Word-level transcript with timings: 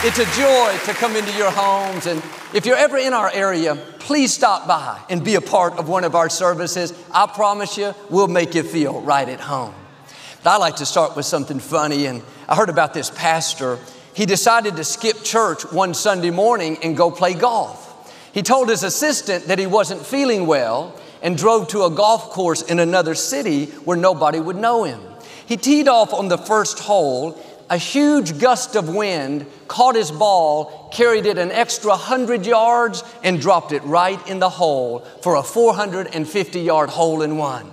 It's 0.00 0.20
a 0.20 0.40
joy 0.40 0.78
to 0.84 0.92
come 0.92 1.16
into 1.16 1.36
your 1.36 1.50
homes. 1.50 2.06
And 2.06 2.22
if 2.54 2.64
you're 2.66 2.76
ever 2.76 2.96
in 2.98 3.12
our 3.12 3.32
area, 3.34 3.74
please 3.98 4.32
stop 4.32 4.68
by 4.68 4.96
and 5.10 5.24
be 5.24 5.34
a 5.34 5.40
part 5.40 5.72
of 5.72 5.88
one 5.88 6.04
of 6.04 6.14
our 6.14 6.30
services. 6.30 6.94
I 7.10 7.26
promise 7.26 7.76
you, 7.76 7.92
we'll 8.08 8.28
make 8.28 8.54
you 8.54 8.62
feel 8.62 9.00
right 9.00 9.28
at 9.28 9.40
home. 9.40 9.74
But 10.44 10.50
I 10.50 10.56
like 10.58 10.76
to 10.76 10.86
start 10.86 11.16
with 11.16 11.26
something 11.26 11.58
funny. 11.58 12.06
And 12.06 12.22
I 12.48 12.54
heard 12.54 12.68
about 12.68 12.94
this 12.94 13.10
pastor. 13.10 13.80
He 14.14 14.24
decided 14.24 14.76
to 14.76 14.84
skip 14.84 15.24
church 15.24 15.64
one 15.72 15.94
Sunday 15.94 16.30
morning 16.30 16.78
and 16.84 16.96
go 16.96 17.10
play 17.10 17.34
golf. 17.34 17.84
He 18.32 18.42
told 18.42 18.68
his 18.68 18.84
assistant 18.84 19.46
that 19.46 19.58
he 19.58 19.66
wasn't 19.66 20.06
feeling 20.06 20.46
well 20.46 20.94
and 21.22 21.36
drove 21.36 21.66
to 21.68 21.82
a 21.82 21.90
golf 21.90 22.30
course 22.30 22.62
in 22.62 22.78
another 22.78 23.16
city 23.16 23.66
where 23.84 23.96
nobody 23.96 24.38
would 24.38 24.54
know 24.54 24.84
him. 24.84 25.00
He 25.46 25.56
teed 25.56 25.88
off 25.88 26.12
on 26.12 26.28
the 26.28 26.38
first 26.38 26.78
hole 26.78 27.32
a 27.70 27.76
huge 27.76 28.38
gust 28.38 28.76
of 28.76 28.88
wind 28.88 29.46
caught 29.66 29.94
his 29.94 30.10
ball, 30.10 30.88
carried 30.92 31.26
it 31.26 31.38
an 31.38 31.50
extra 31.50 31.90
100 31.90 32.46
yards, 32.46 33.04
and 33.22 33.40
dropped 33.40 33.72
it 33.72 33.82
right 33.84 34.26
in 34.28 34.38
the 34.38 34.48
hole 34.48 35.00
for 35.22 35.36
a 35.36 35.42
450 35.42 36.60
yard 36.60 36.88
hole 36.90 37.22
in 37.22 37.36
one. 37.36 37.70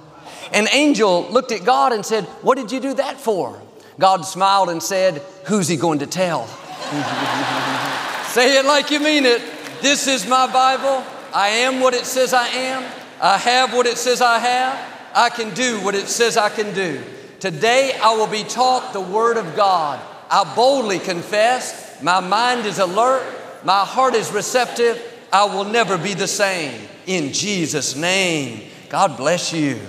An 0.52 0.68
angel 0.72 1.24
looked 1.30 1.52
at 1.52 1.64
God 1.64 1.94
and 1.94 2.06
said, 2.06 2.26
What 2.42 2.58
did 2.58 2.72
you 2.72 2.80
do 2.80 2.94
that 2.96 3.20
for? 3.20 3.62
God 3.98 4.26
smiled 4.26 4.70
and 4.70 4.84
said, 4.84 5.22
Who's 5.46 5.68
he 5.68 5.78
going 5.78 6.00
to 6.00 6.08
tell? 6.08 6.46
Say 8.28 8.58
it 8.58 8.66
like 8.66 8.92
you 8.92 9.00
mean 9.00 9.26
it. 9.26 9.42
This 9.82 10.08
is 10.08 10.28
my 10.28 10.52
Bible. 10.52 11.04
I 11.34 11.50
am 11.50 11.80
what 11.80 11.94
it 11.94 12.06
says 12.06 12.34
I 12.34 12.48
am. 12.48 12.84
I 13.22 13.38
have 13.38 13.74
what 13.74 13.86
it 13.86 13.98
says 13.98 14.22
I 14.22 14.40
have. 14.40 14.94
I 15.16 15.30
can 15.30 15.54
do 15.54 15.80
what 15.82 15.96
it 15.96 16.08
says 16.08 16.36
I 16.36 16.50
can 16.50 16.74
do. 16.74 17.02
Today 17.46 17.96
I 18.02 18.16
will 18.16 18.26
be 18.26 18.44
taught 18.44 18.92
the 18.92 19.00
Word 19.00 19.38
of 19.38 19.56
God. 19.56 20.02
I 20.32 20.52
boldly 20.56 20.98
confess, 20.98 22.02
my 22.02 22.20
mind 22.20 22.66
is 22.66 22.80
alert, 22.80 23.24
my 23.64 23.86
heart 23.86 24.16
is 24.16 24.32
receptive, 24.32 25.00
I 25.32 25.46
will 25.46 25.64
never 25.64 25.96
be 25.96 26.16
the 26.16 26.28
same. 26.28 26.82
In 27.06 27.34
Jesus' 27.34 27.96
name, 27.96 28.68
God 28.90 29.16
bless 29.16 29.54
you. 29.54 29.80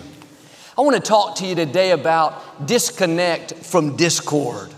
I 0.76 0.82
want 0.82 0.96
to 0.96 1.00
talk 1.00 1.36
to 1.36 1.46
you 1.46 1.54
today 1.54 1.92
about 1.92 2.66
disconnect 2.66 3.54
from 3.54 3.96
discord. 3.96 4.68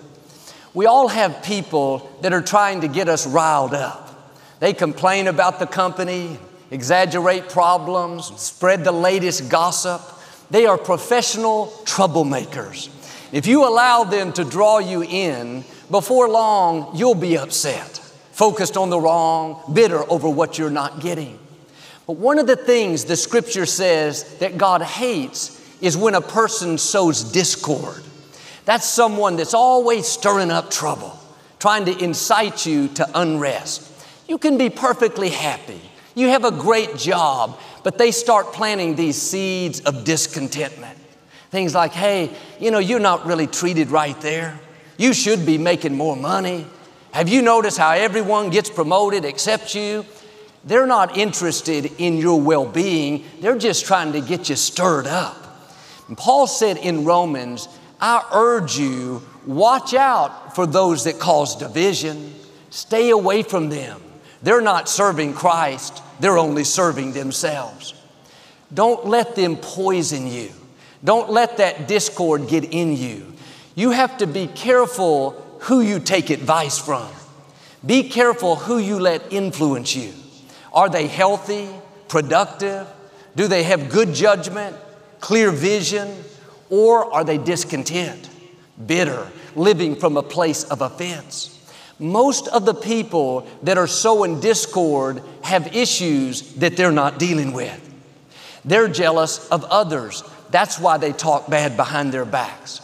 We 0.73 0.87
all 0.87 1.09
have 1.09 1.43
people 1.43 2.09
that 2.23 2.33
are 2.33 2.43
trying 2.43 2.83
to 2.83 2.89
get 2.89 3.09
us 3.09 3.27
riled 3.27 3.75
up. 3.75 4.37
They 4.61 4.73
complain 4.73 5.27
about 5.27 5.59
the 5.59 5.67
company, 5.67 6.39
exaggerate 6.71 7.49
problems, 7.49 8.27
spread 8.41 8.84
the 8.84 8.93
latest 8.93 9.49
gossip. 9.49 10.01
They 10.50 10.66
are 10.66 10.78
professional 10.78 11.66
troublemakers. 11.84 12.88
If 13.32 13.46
you 13.46 13.68
allow 13.68 14.04
them 14.04 14.32
to 14.34 14.44
draw 14.44 14.78
you 14.78 15.02
in, 15.02 15.64
before 15.91 16.28
long, 16.28 16.96
you'll 16.96 17.14
be 17.14 17.36
upset, 17.36 17.98
focused 18.32 18.76
on 18.76 18.88
the 18.88 18.98
wrong, 18.98 19.62
bitter 19.72 20.10
over 20.10 20.28
what 20.28 20.58
you're 20.58 20.70
not 20.70 21.00
getting. 21.00 21.38
But 22.06 22.16
one 22.16 22.38
of 22.38 22.46
the 22.46 22.56
things 22.56 23.04
the 23.04 23.16
scripture 23.16 23.66
says 23.66 24.38
that 24.38 24.56
God 24.56 24.80
hates 24.80 25.54
is 25.82 25.96
when 25.96 26.14
a 26.14 26.22
person 26.22 26.78
sows 26.78 27.22
discord. 27.22 28.03
That's 28.64 28.87
someone 28.87 29.37
that's 29.37 29.54
always 29.54 30.06
stirring 30.06 30.50
up 30.50 30.70
trouble, 30.70 31.19
trying 31.58 31.84
to 31.84 32.03
incite 32.03 32.64
you 32.64 32.88
to 32.88 33.08
unrest. 33.14 33.91
You 34.26 34.38
can 34.38 34.56
be 34.56 34.70
perfectly 34.70 35.28
happy. 35.28 35.81
You 36.14 36.28
have 36.28 36.44
a 36.44 36.50
great 36.50 36.97
job 36.97 37.58
but 37.88 37.97
they 37.97 38.10
start 38.10 38.53
planting 38.53 38.97
these 38.97 39.16
seeds 39.16 39.81
of 39.81 40.04
discontentment. 40.04 40.99
Things 41.49 41.75
like, 41.75 41.93
hey, 41.93 42.31
you 42.60 42.71
know, 42.71 42.81
you're 42.81 43.00
not 43.00 43.25
really 43.25 43.47
treated 43.47 43.88
right 43.88 44.21
there. 44.21 44.60
You 44.99 45.15
should 45.15 45.47
be 45.47 45.56
making 45.56 45.94
more 45.94 46.15
money. 46.15 46.66
Have 47.12 47.31
you 47.31 47.41
noticed 47.41 47.78
how 47.78 47.93
everyone 47.93 48.50
gets 48.50 48.69
promoted 48.69 49.25
except 49.25 49.75
you? 49.75 50.04
They're 50.65 50.87
not 50.87 51.16
interested 51.16 51.91
in 51.97 52.19
your 52.19 52.38
well 52.38 52.66
being, 52.66 53.25
they're 53.41 53.56
just 53.56 53.87
trying 53.87 54.12
to 54.12 54.20
get 54.20 54.50
you 54.50 54.56
stirred 54.56 55.06
up. 55.06 55.72
And 56.09 56.19
Paul 56.19 56.47
said 56.47 56.76
in 56.76 57.06
Romans, 57.06 57.70
I 58.03 58.22
urge 58.34 58.76
you, 58.76 59.22
watch 59.47 59.94
out 59.94 60.55
for 60.55 60.66
those 60.66 61.05
that 61.05 61.19
cause 61.19 61.56
division. 61.56 62.34
Stay 62.69 63.09
away 63.09 63.43
from 63.43 63.70
them. 63.70 64.03
They're 64.43 64.60
not 64.60 64.88
serving 64.88 65.34
Christ, 65.34 66.03
they're 66.21 66.38
only 66.38 66.65
serving 66.65 67.12
themselves. 67.12 67.94
Don't 68.72 69.06
let 69.06 69.34
them 69.34 69.56
poison 69.56 70.26
you. 70.26 70.50
Don't 71.03 71.31
let 71.31 71.56
that 71.59 71.88
discord 71.88 72.49
get 72.49 72.65
in 72.65 72.97
you. 72.97 73.32
You 73.75 73.91
have 73.91 74.19
to 74.19 74.26
be 74.26 74.47
careful 74.49 75.31
who 75.60 75.81
you 75.81 76.00
take 76.00 76.31
advice 76.31 76.78
from. 76.78 77.09
Be 77.84 78.09
careful 78.09 78.56
who 78.56 78.78
you 78.78 78.99
let 78.99 79.32
influence 79.32 79.94
you. 79.94 80.12
Are 80.72 80.88
they 80.88 81.06
healthy, 81.06 81.69
productive? 82.09 82.87
Do 83.37 83.47
they 83.47 83.62
have 83.62 83.88
good 83.88 84.15
judgment, 84.15 84.76
clear 85.20 85.50
vision, 85.50 86.25
or 86.70 87.12
are 87.12 87.25
they 87.25 87.38
discontent, 87.38 88.28
bitter, 88.84 89.28
living 89.55 89.97
from 89.97 90.16
a 90.16 90.22
place 90.22 90.65
of 90.65 90.82
offense? 90.82 91.57
Most 91.98 92.47
of 92.48 92.64
the 92.64 92.75
people 92.75 93.47
that 93.64 93.78
are 93.78 93.86
sowing 93.86 94.41
discord 94.41 95.22
have 95.42 95.75
issues 95.75 96.54
that 96.54 96.76
they're 96.76 96.92
not 96.92 97.19
dealing 97.19 97.53
with. 97.53 97.84
They're 98.64 98.88
jealous 98.88 99.48
of 99.48 99.64
others. 99.64 100.22
That's 100.50 100.78
why 100.78 100.98
they 100.98 101.12
talk 101.12 101.48
bad 101.48 101.76
behind 101.76 102.12
their 102.12 102.25
backs. 102.25 102.81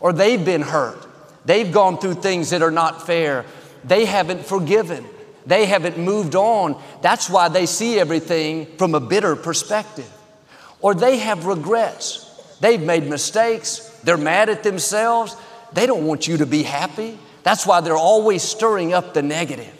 Or 0.00 0.12
they've 0.12 0.44
been 0.44 0.62
hurt. 0.62 1.06
They've 1.44 1.70
gone 1.70 1.98
through 1.98 2.14
things 2.14 2.50
that 2.50 2.62
are 2.62 2.70
not 2.70 3.06
fair. 3.06 3.46
They 3.84 4.04
haven't 4.04 4.44
forgiven. 4.44 5.06
They 5.46 5.64
haven't 5.64 5.96
moved 5.96 6.34
on. 6.34 6.80
That's 7.00 7.30
why 7.30 7.48
they 7.48 7.64
see 7.64 7.98
everything 7.98 8.66
from 8.76 8.94
a 8.94 9.00
bitter 9.00 9.34
perspective. 9.34 10.10
Or 10.80 10.94
they 10.94 11.18
have 11.18 11.46
regrets. 11.46 12.24
They've 12.60 12.80
made 12.80 13.06
mistakes. 13.06 13.78
They're 14.04 14.18
mad 14.18 14.50
at 14.50 14.62
themselves. 14.62 15.36
They 15.72 15.86
don't 15.86 16.06
want 16.06 16.28
you 16.28 16.36
to 16.38 16.46
be 16.46 16.62
happy. 16.62 17.18
That's 17.48 17.66
why 17.66 17.80
they're 17.80 17.96
always 17.96 18.42
stirring 18.42 18.92
up 18.92 19.14
the 19.14 19.22
negative. 19.22 19.74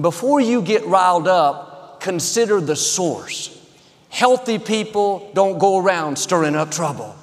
Before 0.00 0.40
you 0.40 0.62
get 0.62 0.86
riled 0.86 1.28
up, 1.28 2.00
consider 2.00 2.62
the 2.62 2.76
source. 2.76 3.54
Healthy 4.08 4.58
people 4.58 5.30
don't 5.34 5.58
go 5.58 5.76
around 5.76 6.18
stirring 6.18 6.56
up 6.56 6.70
trouble. 6.70 7.14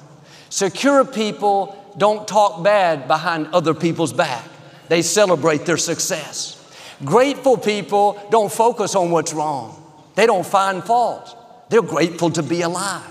Secure 0.49 1.03
people 1.03 1.75
don't 1.97 2.27
talk 2.27 2.63
bad 2.63 3.07
behind 3.07 3.47
other 3.53 3.73
people's 3.73 4.13
back. 4.13 4.47
They 4.87 5.01
celebrate 5.01 5.65
their 5.65 5.77
success. 5.77 6.61
Grateful 7.03 7.57
people 7.57 8.21
don't 8.29 8.51
focus 8.51 8.93
on 8.93 9.09
what's 9.09 9.33
wrong. 9.33 9.83
They 10.13 10.27
don't 10.27 10.45
find 10.45 10.83
fault. 10.83 11.35
They're 11.69 11.81
grateful 11.81 12.29
to 12.29 12.43
be 12.43 12.61
alive. 12.61 13.01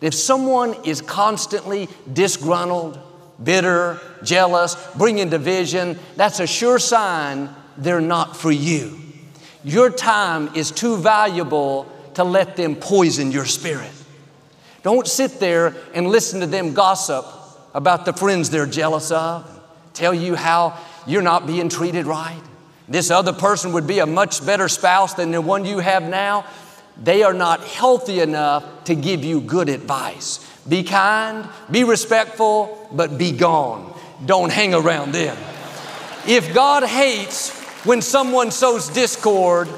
If 0.00 0.14
someone 0.14 0.74
is 0.84 1.00
constantly 1.00 1.88
disgruntled, 2.12 2.98
bitter, 3.42 4.00
jealous, 4.22 4.74
bringing 4.96 5.28
division, 5.28 5.98
that's 6.16 6.40
a 6.40 6.46
sure 6.46 6.78
sign 6.78 7.50
they're 7.76 8.00
not 8.00 8.36
for 8.36 8.50
you. 8.50 8.98
Your 9.64 9.90
time 9.90 10.54
is 10.54 10.70
too 10.70 10.96
valuable 10.96 11.90
to 12.14 12.24
let 12.24 12.56
them 12.56 12.74
poison 12.74 13.30
your 13.30 13.44
spirit. 13.44 13.92
Don't 14.82 15.06
sit 15.06 15.40
there 15.40 15.74
and 15.94 16.08
listen 16.08 16.40
to 16.40 16.46
them 16.46 16.74
gossip 16.74 17.26
about 17.74 18.04
the 18.04 18.12
friends 18.12 18.50
they're 18.50 18.66
jealous 18.66 19.10
of, 19.10 19.60
tell 19.92 20.14
you 20.14 20.34
how 20.34 20.78
you're 21.06 21.22
not 21.22 21.46
being 21.46 21.68
treated 21.68 22.06
right. 22.06 22.40
This 22.88 23.10
other 23.10 23.32
person 23.32 23.72
would 23.74 23.86
be 23.86 23.98
a 23.98 24.06
much 24.06 24.44
better 24.44 24.68
spouse 24.68 25.14
than 25.14 25.30
the 25.30 25.42
one 25.42 25.64
you 25.64 25.78
have 25.78 26.04
now. 26.04 26.46
They 27.00 27.22
are 27.22 27.34
not 27.34 27.62
healthy 27.62 28.20
enough 28.20 28.84
to 28.84 28.94
give 28.94 29.24
you 29.24 29.40
good 29.40 29.68
advice. 29.68 30.44
Be 30.66 30.82
kind, 30.82 31.48
be 31.70 31.84
respectful, 31.84 32.88
but 32.92 33.18
be 33.18 33.32
gone. 33.32 33.98
Don't 34.24 34.50
hang 34.50 34.74
around 34.74 35.12
them. 35.12 35.36
If 36.26 36.54
God 36.54 36.84
hates 36.84 37.56
when 37.84 38.02
someone 38.02 38.50
sows 38.50 38.88
discord, 38.88 39.68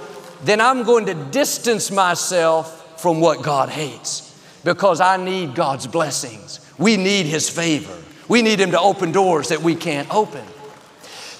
then 0.43 0.61
I'm 0.61 0.85
going 0.85 1.07
to 1.07 1.15
distance 1.15 1.91
myself 1.91 3.01
from 3.01 3.21
what 3.21 3.43
God 3.43 3.69
hates 3.69 4.27
because 4.65 5.01
I 5.01 5.17
need 5.17 5.55
God's 5.55 5.87
blessings. 5.87 6.61
We 6.79 6.97
need 6.97 7.27
His 7.27 7.49
favor. 7.49 7.97
We 8.29 8.43
need 8.43 8.61
Him 8.61 8.71
to 8.71 8.81
open 8.81 9.13
doors 9.13 9.49
that 9.49 9.63
we 9.63 9.75
can't 9.75 10.13
open. 10.13 10.45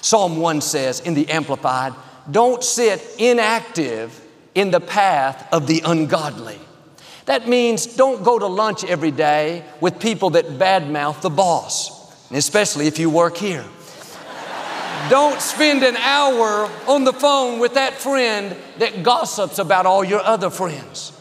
Psalm 0.01 0.37
1 0.37 0.61
says 0.61 0.99
in 0.99 1.13
the 1.13 1.29
Amplified, 1.29 1.93
don't 2.29 2.63
sit 2.63 3.01
inactive 3.17 4.19
in 4.55 4.71
the 4.71 4.79
path 4.79 5.47
of 5.53 5.67
the 5.67 5.81
ungodly. 5.85 6.59
That 7.31 7.47
means 7.47 7.85
don't 7.85 8.25
go 8.25 8.37
to 8.37 8.45
lunch 8.45 8.83
every 8.83 9.11
day 9.11 9.63
with 9.79 10.01
people 10.01 10.31
that 10.31 10.59
badmouth 10.59 11.21
the 11.21 11.29
boss, 11.29 12.29
especially 12.29 12.87
if 12.87 12.99
you 12.99 13.09
work 13.09 13.37
here. 13.37 13.63
don't 15.09 15.39
spend 15.39 15.81
an 15.83 15.95
hour 15.95 16.69
on 16.89 17.05
the 17.05 17.13
phone 17.13 17.59
with 17.59 17.75
that 17.75 17.93
friend 17.93 18.53
that 18.79 19.01
gossips 19.03 19.59
about 19.59 19.85
all 19.85 20.03
your 20.03 20.19
other 20.19 20.49
friends. 20.49 21.17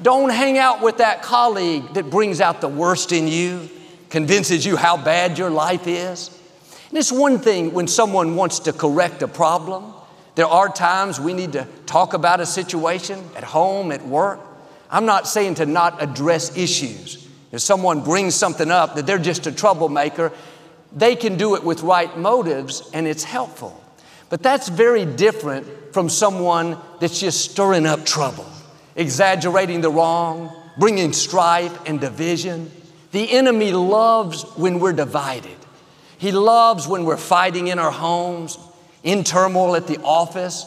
Don't 0.00 0.30
hang 0.30 0.56
out 0.56 0.80
with 0.80 0.96
that 0.96 1.20
colleague 1.20 1.92
that 1.92 2.08
brings 2.08 2.40
out 2.40 2.62
the 2.62 2.68
worst 2.68 3.12
in 3.12 3.28
you, 3.28 3.68
convinces 4.08 4.64
you 4.64 4.78
how 4.78 4.96
bad 4.96 5.36
your 5.36 5.50
life 5.50 5.86
is. 5.86 6.30
And 6.88 6.96
it's 6.96 7.12
one 7.12 7.38
thing 7.38 7.74
when 7.74 7.86
someone 7.86 8.34
wants 8.34 8.60
to 8.60 8.72
correct 8.72 9.20
a 9.20 9.28
problem. 9.28 9.92
There 10.36 10.46
are 10.46 10.70
times 10.70 11.20
we 11.20 11.34
need 11.34 11.52
to 11.52 11.68
talk 11.84 12.14
about 12.14 12.40
a 12.40 12.46
situation 12.46 13.22
at 13.36 13.44
home, 13.44 13.92
at 13.92 14.06
work. 14.06 14.40
I'm 14.90 15.06
not 15.06 15.28
saying 15.28 15.56
to 15.56 15.66
not 15.66 16.02
address 16.02 16.56
issues. 16.56 17.28
If 17.52 17.60
someone 17.60 18.02
brings 18.02 18.34
something 18.34 18.70
up 18.70 18.94
that 18.96 19.06
they're 19.06 19.18
just 19.18 19.46
a 19.46 19.52
troublemaker, 19.52 20.32
they 20.92 21.16
can 21.16 21.36
do 21.36 21.54
it 21.54 21.64
with 21.64 21.82
right 21.82 22.16
motives 22.18 22.88
and 22.92 23.06
it's 23.06 23.24
helpful. 23.24 23.80
But 24.28 24.42
that's 24.42 24.68
very 24.68 25.04
different 25.04 25.92
from 25.92 26.08
someone 26.08 26.78
that's 27.00 27.18
just 27.20 27.50
stirring 27.50 27.86
up 27.86 28.04
trouble, 28.04 28.46
exaggerating 28.94 29.80
the 29.80 29.90
wrong, 29.90 30.54
bringing 30.78 31.12
strife 31.12 31.76
and 31.86 32.00
division. 32.00 32.70
The 33.12 33.30
enemy 33.32 33.72
loves 33.72 34.44
when 34.56 34.78
we're 34.78 34.92
divided. 34.92 35.56
He 36.18 36.32
loves 36.32 36.86
when 36.86 37.04
we're 37.04 37.16
fighting 37.16 37.68
in 37.68 37.78
our 37.78 37.90
homes, 37.90 38.58
in 39.02 39.24
turmoil 39.24 39.74
at 39.74 39.86
the 39.86 40.00
office. 40.02 40.64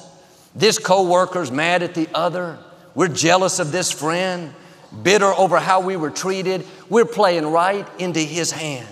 This 0.56 0.80
coworker's 0.80 1.52
mad 1.52 1.84
at 1.84 1.94
the 1.94 2.10
other. 2.14 2.58
We're 2.96 3.08
jealous 3.08 3.60
of 3.60 3.72
this 3.72 3.92
friend, 3.92 4.54
bitter 5.02 5.34
over 5.34 5.60
how 5.60 5.82
we 5.82 5.96
were 5.96 6.12
treated. 6.12 6.66
We're 6.90 7.06
playing 7.06 7.48
right 7.48 7.88
into 8.00 8.20
his 8.20 8.52
hand. 8.52 8.88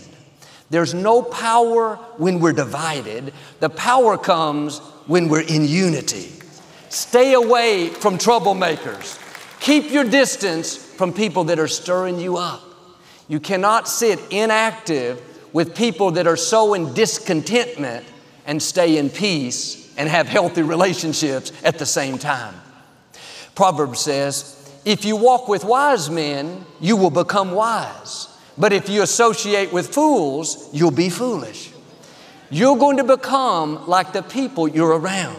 There's 0.70 0.94
no 0.94 1.22
power 1.22 1.96
when 2.18 2.40
we're 2.40 2.54
divided. 2.54 3.34
The 3.60 3.70
power 3.70 4.18
comes 4.18 4.80
when 5.06 5.28
we're 5.28 5.42
in 5.42 5.66
unity. 5.66 6.32
Stay 6.90 7.34
away 7.34 7.90
from 7.90 8.18
troublemakers. 8.18 9.20
Keep 9.60 9.92
your 9.92 10.06
distance 10.06 10.76
from 10.76 11.14
people 11.14 11.44
that 11.46 11.60
are 11.60 11.68
stirring 11.68 12.20
you 12.20 12.38
up. 12.38 12.62
You 13.28 13.40
cannot 13.40 13.88
sit 13.88 14.20
inactive 14.32 15.22
with 15.54 15.76
people 15.76 16.12
that 16.12 16.26
are 16.26 16.38
so 16.38 16.74
in 16.74 16.94
discontentment 16.94 18.06
and 18.46 18.62
stay 18.62 18.98
in 18.98 19.10
peace 19.10 19.94
and 19.98 20.10
have 20.10 20.28
healthy 20.28 20.64
relationships 20.64 21.52
at 21.64 21.78
the 21.78 21.86
same 21.86 22.18
time. 22.18 22.56
Proverbs 23.56 24.00
says, 24.00 24.58
if 24.86 25.06
you 25.06 25.16
walk 25.16 25.48
with 25.48 25.64
wise 25.64 26.10
men, 26.10 26.66
you 26.80 26.98
will 26.98 27.12
become 27.12 27.52
wise. 27.52 28.28
But 28.58 28.74
if 28.74 28.90
you 28.90 29.04
associate 29.04 29.72
with 29.72 29.94
fools, 29.94 30.70
you'll 30.74 30.92
be 30.92 31.10
foolish. 31.10 31.72
You're 32.50 32.78
going 32.78 32.98
to 32.98 33.04
become 33.04 33.88
like 33.88 34.12
the 34.14 34.24
people 34.24 34.68
you're 34.68 34.98
around. 34.98 35.38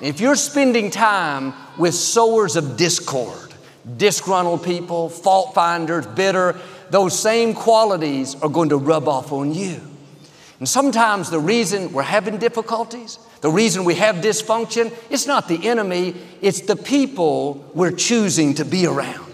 If 0.00 0.20
you're 0.20 0.36
spending 0.36 0.90
time 0.90 1.54
with 1.78 1.94
sowers 1.94 2.56
of 2.56 2.76
discord, 2.76 3.54
disgruntled 3.96 4.64
people, 4.64 5.08
fault 5.08 5.54
finders, 5.54 6.06
bitter, 6.06 6.56
those 6.90 7.18
same 7.18 7.54
qualities 7.54 8.34
are 8.42 8.48
going 8.48 8.68
to 8.68 8.76
rub 8.76 9.08
off 9.08 9.32
on 9.32 9.54
you. 9.54 9.80
And 10.58 10.68
sometimes 10.68 11.30
the 11.30 11.40
reason 11.40 11.92
we're 11.92 12.02
having 12.02 12.38
difficulties, 12.38 13.18
the 13.40 13.50
reason 13.50 13.84
we 13.84 13.96
have 13.96 14.16
dysfunction, 14.16 14.92
it's 15.10 15.26
not 15.26 15.48
the 15.48 15.68
enemy, 15.68 16.14
it's 16.40 16.60
the 16.60 16.76
people 16.76 17.70
we're 17.74 17.90
choosing 17.90 18.54
to 18.54 18.64
be 18.64 18.86
around. 18.86 19.24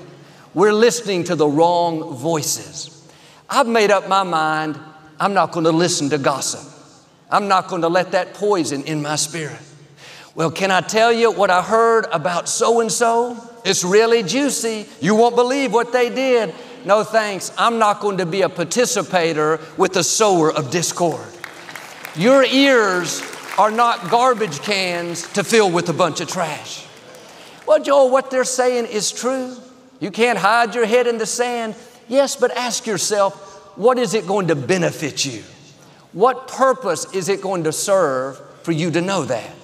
We're 0.54 0.72
listening 0.72 1.24
to 1.24 1.36
the 1.36 1.46
wrong 1.46 2.16
voices. 2.16 3.08
I've 3.48 3.68
made 3.68 3.90
up 3.90 4.08
my 4.08 4.22
mind, 4.22 4.78
I'm 5.18 5.34
not 5.34 5.52
going 5.52 5.64
to 5.64 5.72
listen 5.72 6.08
to 6.10 6.18
gossip. 6.18 6.66
I'm 7.30 7.46
not 7.46 7.68
going 7.68 7.82
to 7.82 7.88
let 7.88 8.12
that 8.12 8.34
poison 8.34 8.82
in 8.84 9.02
my 9.02 9.16
spirit. 9.16 9.60
Well, 10.34 10.50
can 10.50 10.70
I 10.70 10.80
tell 10.80 11.12
you 11.12 11.30
what 11.30 11.50
I 11.50 11.62
heard 11.62 12.06
about 12.12 12.48
so 12.48 12.80
and 12.80 12.90
so? 12.90 13.36
It's 13.64 13.84
really 13.84 14.22
juicy. 14.22 14.86
You 15.00 15.14
won't 15.14 15.36
believe 15.36 15.72
what 15.72 15.92
they 15.92 16.08
did. 16.08 16.54
No 16.84 17.04
thanks. 17.04 17.52
I'm 17.58 17.78
not 17.78 18.00
going 18.00 18.18
to 18.18 18.26
be 18.26 18.42
a 18.42 18.48
participator 18.48 19.60
with 19.76 19.92
the 19.92 20.02
sower 20.02 20.52
of 20.52 20.70
discord. 20.70 21.26
Your 22.16 22.42
ears 22.44 23.22
are 23.58 23.70
not 23.70 24.10
garbage 24.10 24.60
cans 24.60 25.30
to 25.34 25.44
fill 25.44 25.70
with 25.70 25.88
a 25.88 25.92
bunch 25.92 26.20
of 26.20 26.28
trash. 26.28 26.86
Well, 27.66 27.82
Joel, 27.82 28.10
what 28.10 28.30
they're 28.30 28.44
saying 28.44 28.86
is 28.86 29.12
true. 29.12 29.56
You 30.00 30.10
can't 30.10 30.38
hide 30.38 30.74
your 30.74 30.86
head 30.86 31.06
in 31.06 31.18
the 31.18 31.26
sand. 31.26 31.76
Yes, 32.08 32.34
but 32.34 32.50
ask 32.56 32.86
yourself, 32.86 33.76
what 33.76 33.98
is 33.98 34.14
it 34.14 34.26
going 34.26 34.48
to 34.48 34.56
benefit 34.56 35.24
you? 35.24 35.42
What 36.12 36.48
purpose 36.48 37.12
is 37.14 37.28
it 37.28 37.42
going 37.42 37.64
to 37.64 37.72
serve 37.72 38.40
for 38.62 38.72
you 38.72 38.90
to 38.90 39.00
know 39.00 39.24
that? 39.24 39.54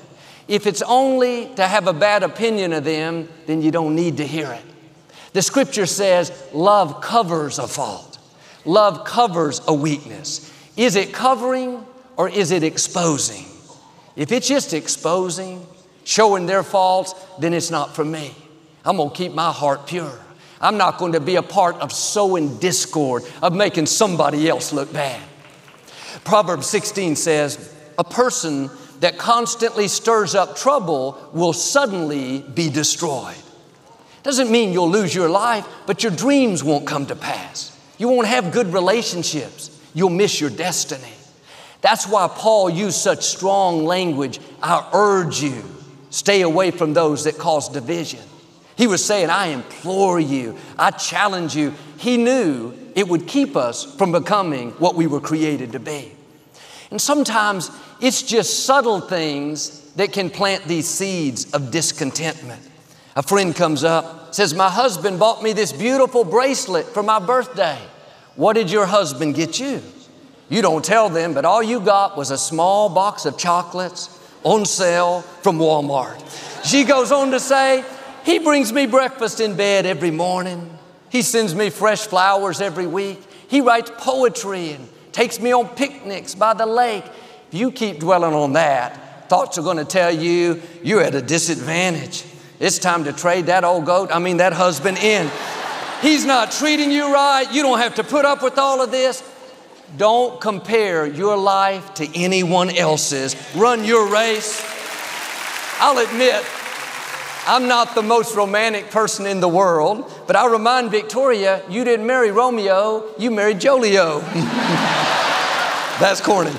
If 0.46 0.66
it's 0.66 0.82
only 0.82 1.52
to 1.56 1.66
have 1.66 1.88
a 1.88 1.92
bad 1.92 2.22
opinion 2.22 2.72
of 2.72 2.84
them, 2.84 3.28
then 3.46 3.62
you 3.62 3.70
don't 3.72 3.96
need 3.96 4.18
to 4.18 4.26
hear 4.26 4.52
it. 4.52 4.62
The 5.36 5.42
scripture 5.42 5.84
says 5.84 6.32
love 6.54 7.02
covers 7.02 7.58
a 7.58 7.68
fault, 7.68 8.16
love 8.64 9.04
covers 9.04 9.60
a 9.68 9.74
weakness. 9.74 10.50
Is 10.78 10.96
it 10.96 11.12
covering 11.12 11.84
or 12.16 12.30
is 12.30 12.52
it 12.52 12.62
exposing? 12.62 13.44
If 14.16 14.32
it's 14.32 14.48
just 14.48 14.72
exposing, 14.72 15.66
showing 16.04 16.46
their 16.46 16.62
faults, 16.62 17.14
then 17.38 17.52
it's 17.52 17.70
not 17.70 17.94
for 17.94 18.02
me. 18.02 18.34
I'm 18.82 18.96
gonna 18.96 19.10
keep 19.10 19.34
my 19.34 19.52
heart 19.52 19.86
pure. 19.86 20.18
I'm 20.58 20.78
not 20.78 20.96
going 20.96 21.12
to 21.12 21.20
be 21.20 21.36
a 21.36 21.42
part 21.42 21.76
of 21.82 21.92
sowing 21.92 22.56
discord, 22.56 23.22
of 23.42 23.54
making 23.54 23.84
somebody 23.84 24.48
else 24.48 24.72
look 24.72 24.90
bad. 24.90 25.20
Proverbs 26.24 26.66
16 26.68 27.14
says, 27.14 27.74
A 27.98 28.04
person 28.04 28.70
that 29.00 29.18
constantly 29.18 29.86
stirs 29.86 30.34
up 30.34 30.56
trouble 30.56 31.30
will 31.34 31.52
suddenly 31.52 32.40
be 32.40 32.70
destroyed. 32.70 33.36
Doesn't 34.26 34.50
mean 34.50 34.72
you'll 34.72 34.90
lose 34.90 35.14
your 35.14 35.28
life, 35.28 35.64
but 35.86 36.02
your 36.02 36.10
dreams 36.10 36.64
won't 36.64 36.84
come 36.84 37.06
to 37.06 37.14
pass. 37.14 37.78
You 37.96 38.08
won't 38.08 38.26
have 38.26 38.50
good 38.50 38.72
relationships. 38.72 39.70
You'll 39.94 40.10
miss 40.10 40.40
your 40.40 40.50
destiny. 40.50 41.12
That's 41.80 42.08
why 42.08 42.26
Paul 42.26 42.68
used 42.68 42.96
such 42.96 43.22
strong 43.22 43.84
language. 43.84 44.40
I 44.60 44.90
urge 44.92 45.40
you, 45.40 45.62
stay 46.10 46.42
away 46.42 46.72
from 46.72 46.92
those 46.92 47.22
that 47.22 47.38
cause 47.38 47.68
division. 47.68 48.18
He 48.76 48.88
was 48.88 49.04
saying, 49.04 49.30
I 49.30 49.46
implore 49.46 50.18
you, 50.18 50.58
I 50.76 50.90
challenge 50.90 51.54
you. 51.54 51.72
He 51.96 52.16
knew 52.16 52.74
it 52.96 53.06
would 53.06 53.28
keep 53.28 53.54
us 53.54 53.84
from 53.94 54.10
becoming 54.10 54.72
what 54.72 54.96
we 54.96 55.06
were 55.06 55.20
created 55.20 55.70
to 55.70 55.78
be. 55.78 56.10
And 56.90 57.00
sometimes 57.00 57.70
it's 58.00 58.22
just 58.22 58.64
subtle 58.64 59.00
things 59.00 59.92
that 59.92 60.12
can 60.12 60.30
plant 60.30 60.64
these 60.64 60.88
seeds 60.88 61.52
of 61.52 61.70
discontentment. 61.70 62.60
A 63.16 63.22
friend 63.22 63.56
comes 63.56 63.82
up, 63.82 64.34
says, 64.34 64.52
My 64.52 64.68
husband 64.68 65.18
bought 65.18 65.42
me 65.42 65.54
this 65.54 65.72
beautiful 65.72 66.22
bracelet 66.22 66.84
for 66.84 67.02
my 67.02 67.18
birthday. 67.18 67.78
What 68.34 68.52
did 68.52 68.70
your 68.70 68.84
husband 68.84 69.34
get 69.34 69.58
you? 69.58 69.80
You 70.50 70.60
don't 70.60 70.84
tell 70.84 71.08
them, 71.08 71.32
but 71.32 71.46
all 71.46 71.62
you 71.62 71.80
got 71.80 72.18
was 72.18 72.30
a 72.30 72.36
small 72.36 72.90
box 72.90 73.24
of 73.24 73.38
chocolates 73.38 74.10
on 74.44 74.66
sale 74.66 75.22
from 75.42 75.58
Walmart. 75.58 76.22
She 76.62 76.84
goes 76.84 77.10
on 77.10 77.30
to 77.30 77.40
say, 77.40 77.86
He 78.24 78.38
brings 78.38 78.70
me 78.70 78.84
breakfast 78.84 79.40
in 79.40 79.56
bed 79.56 79.86
every 79.86 80.10
morning. 80.10 80.78
He 81.08 81.22
sends 81.22 81.54
me 81.54 81.70
fresh 81.70 82.06
flowers 82.06 82.60
every 82.60 82.86
week. 82.86 83.22
He 83.48 83.62
writes 83.62 83.90
poetry 83.96 84.72
and 84.72 84.86
takes 85.12 85.40
me 85.40 85.52
on 85.52 85.70
picnics 85.70 86.34
by 86.34 86.52
the 86.52 86.66
lake. 86.66 87.04
If 87.50 87.58
you 87.58 87.72
keep 87.72 87.98
dwelling 87.98 88.34
on 88.34 88.52
that, 88.52 89.30
thoughts 89.30 89.56
are 89.56 89.62
going 89.62 89.78
to 89.78 89.86
tell 89.86 90.14
you 90.14 90.60
you're 90.82 91.00
at 91.00 91.14
a 91.14 91.22
disadvantage. 91.22 92.22
It's 92.58 92.78
time 92.78 93.04
to 93.04 93.12
trade 93.12 93.46
that 93.46 93.64
old 93.64 93.84
goat, 93.84 94.10
I 94.12 94.18
mean, 94.18 94.38
that 94.38 94.54
husband 94.54 94.98
in. 94.98 95.30
He's 96.00 96.24
not 96.24 96.52
treating 96.52 96.90
you 96.90 97.12
right. 97.12 97.46
You 97.52 97.62
don't 97.62 97.78
have 97.78 97.96
to 97.96 98.04
put 98.04 98.24
up 98.24 98.42
with 98.42 98.58
all 98.58 98.82
of 98.82 98.90
this. 98.90 99.22
Don't 99.96 100.40
compare 100.40 101.06
your 101.06 101.36
life 101.36 101.94
to 101.94 102.08
anyone 102.18 102.70
else's. 102.70 103.36
Run 103.54 103.84
your 103.84 104.10
race. 104.10 104.64
I'll 105.78 105.98
admit, 105.98 106.44
I'm 107.46 107.68
not 107.68 107.94
the 107.94 108.02
most 108.02 108.34
romantic 108.34 108.90
person 108.90 109.26
in 109.26 109.40
the 109.40 109.48
world, 109.48 110.10
but 110.26 110.34
I 110.34 110.50
remind 110.50 110.90
Victoria, 110.90 111.62
you 111.68 111.84
didn't 111.84 112.06
marry 112.06 112.30
Romeo, 112.30 113.04
you 113.18 113.30
married 113.30 113.58
Jolio. 113.58 114.20
That's 116.00 116.20
corny. 116.20 116.50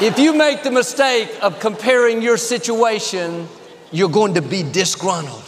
if 0.00 0.18
you 0.18 0.34
make 0.34 0.62
the 0.62 0.70
mistake 0.70 1.30
of 1.42 1.58
comparing 1.58 2.22
your 2.22 2.36
situation 2.36 3.48
you're 3.90 4.08
going 4.08 4.34
to 4.34 4.42
be 4.42 4.62
disgruntled 4.62 5.42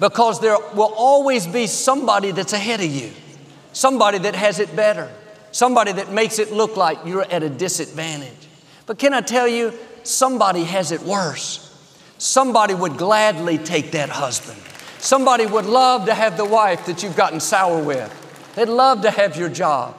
because 0.00 0.40
there 0.40 0.56
will 0.74 0.92
always 0.96 1.46
be 1.46 1.66
somebody 1.66 2.30
that's 2.30 2.52
ahead 2.52 2.80
of 2.80 2.86
you, 2.86 3.10
somebody 3.72 4.18
that 4.18 4.34
has 4.34 4.58
it 4.58 4.74
better, 4.74 5.10
somebody 5.52 5.92
that 5.92 6.12
makes 6.12 6.38
it 6.38 6.52
look 6.52 6.76
like 6.76 6.98
you're 7.04 7.30
at 7.30 7.42
a 7.42 7.48
disadvantage. 7.48 8.48
But 8.86 8.98
can 8.98 9.14
I 9.14 9.20
tell 9.20 9.48
you, 9.48 9.72
somebody 10.02 10.64
has 10.64 10.92
it 10.92 11.02
worse. 11.02 11.60
Somebody 12.18 12.74
would 12.74 12.96
gladly 12.96 13.58
take 13.58 13.92
that 13.92 14.08
husband. 14.08 14.60
Somebody 14.98 15.46
would 15.46 15.66
love 15.66 16.06
to 16.06 16.14
have 16.14 16.36
the 16.36 16.44
wife 16.44 16.86
that 16.86 17.02
you've 17.02 17.16
gotten 17.16 17.40
sour 17.40 17.82
with. 17.82 18.52
They'd 18.54 18.68
love 18.68 19.02
to 19.02 19.10
have 19.10 19.36
your 19.36 19.48
job. 19.48 19.96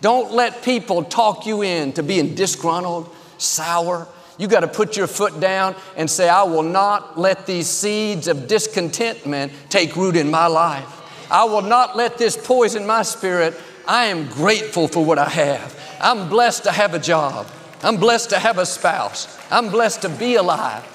Don't 0.00 0.32
let 0.32 0.62
people 0.62 1.04
talk 1.04 1.46
you 1.46 1.62
into 1.62 2.02
being 2.02 2.34
disgruntled, 2.34 3.14
sour. 3.38 4.08
You 4.40 4.48
got 4.48 4.60
to 4.60 4.68
put 4.68 4.96
your 4.96 5.06
foot 5.06 5.38
down 5.38 5.76
and 5.96 6.10
say, 6.10 6.26
I 6.26 6.44
will 6.44 6.62
not 6.62 7.18
let 7.18 7.44
these 7.44 7.66
seeds 7.66 8.26
of 8.26 8.48
discontentment 8.48 9.52
take 9.68 9.94
root 9.96 10.16
in 10.16 10.30
my 10.30 10.46
life. 10.46 11.28
I 11.30 11.44
will 11.44 11.60
not 11.60 11.94
let 11.94 12.16
this 12.16 12.38
poison 12.38 12.86
my 12.86 13.02
spirit. 13.02 13.54
I 13.86 14.06
am 14.06 14.28
grateful 14.28 14.88
for 14.88 15.04
what 15.04 15.18
I 15.18 15.28
have. 15.28 15.78
I'm 16.00 16.30
blessed 16.30 16.64
to 16.64 16.72
have 16.72 16.94
a 16.94 16.98
job. 16.98 17.48
I'm 17.82 17.98
blessed 17.98 18.30
to 18.30 18.38
have 18.38 18.56
a 18.56 18.64
spouse. 18.64 19.38
I'm 19.50 19.68
blessed 19.68 20.00
to 20.02 20.08
be 20.08 20.36
alive. 20.36 20.86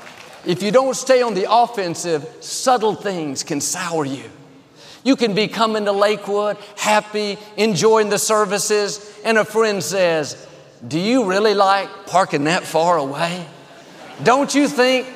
If 0.44 0.64
you 0.64 0.72
don't 0.72 0.96
stay 0.96 1.22
on 1.22 1.36
the 1.36 1.46
offensive, 1.48 2.28
subtle 2.40 2.96
things 2.96 3.44
can 3.44 3.62
sour 3.62 4.06
you. 4.06 4.24
You 5.04 5.16
can 5.16 5.36
be 5.36 5.48
coming 5.48 5.86
to 5.86 5.92
Lakewood, 5.92 6.58
happy, 6.78 7.38
enjoying 7.58 8.10
the 8.10 8.18
services, 8.18 9.20
and 9.24 9.38
a 9.38 9.46
friend 9.46 9.84
says, 9.84 10.45
Do 10.86 11.00
you 11.00 11.26
really 11.26 11.54
like 11.54 12.06
parking 12.06 12.46
that 12.46 12.64
far 12.64 12.98
away? 12.98 13.46
Don't 14.24 14.54
you 14.54 14.68
think 14.68 15.08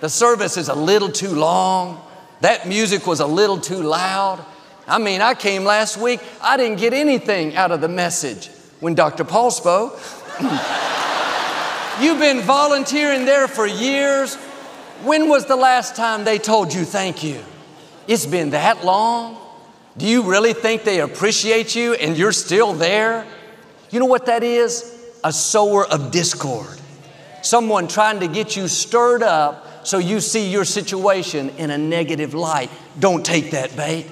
the 0.00 0.08
service 0.08 0.56
is 0.56 0.68
a 0.68 0.74
little 0.74 1.10
too 1.10 1.34
long? 1.34 2.04
That 2.40 2.68
music 2.68 3.06
was 3.06 3.20
a 3.20 3.26
little 3.26 3.60
too 3.60 3.82
loud? 3.82 4.44
I 4.86 4.98
mean, 4.98 5.20
I 5.20 5.34
came 5.34 5.64
last 5.64 5.96
week, 5.98 6.20
I 6.40 6.56
didn't 6.56 6.78
get 6.78 6.94
anything 6.94 7.56
out 7.56 7.72
of 7.72 7.80
the 7.80 7.88
message 7.88 8.48
when 8.80 8.94
Dr. 8.94 9.24
Paul 9.24 9.50
spoke. 9.50 10.00
You've 12.00 12.20
been 12.20 12.40
volunteering 12.40 13.24
there 13.24 13.48
for 13.48 13.66
years. 13.66 14.36
When 15.02 15.28
was 15.28 15.46
the 15.46 15.56
last 15.56 15.94
time 15.94 16.24
they 16.24 16.38
told 16.38 16.72
you 16.72 16.84
thank 16.84 17.22
you? 17.22 17.42
It's 18.06 18.24
been 18.24 18.50
that 18.50 18.84
long. 18.84 19.36
Do 19.96 20.06
you 20.06 20.22
really 20.22 20.52
think 20.52 20.84
they 20.84 21.00
appreciate 21.00 21.74
you 21.74 21.94
and 21.94 22.16
you're 22.16 22.32
still 22.32 22.72
there? 22.72 23.26
You 23.90 24.00
know 24.00 24.06
what 24.06 24.26
that 24.26 24.42
is? 24.42 24.97
A 25.28 25.32
sower 25.32 25.84
of 25.84 26.10
discord. 26.10 26.80
Someone 27.42 27.86
trying 27.86 28.20
to 28.20 28.28
get 28.28 28.56
you 28.56 28.66
stirred 28.66 29.22
up 29.22 29.86
so 29.86 29.98
you 29.98 30.20
see 30.20 30.50
your 30.50 30.64
situation 30.64 31.50
in 31.58 31.68
a 31.70 31.76
negative 31.76 32.32
light. 32.32 32.70
Don't 32.98 33.26
take 33.26 33.50
that 33.50 33.76
bait. 33.76 34.06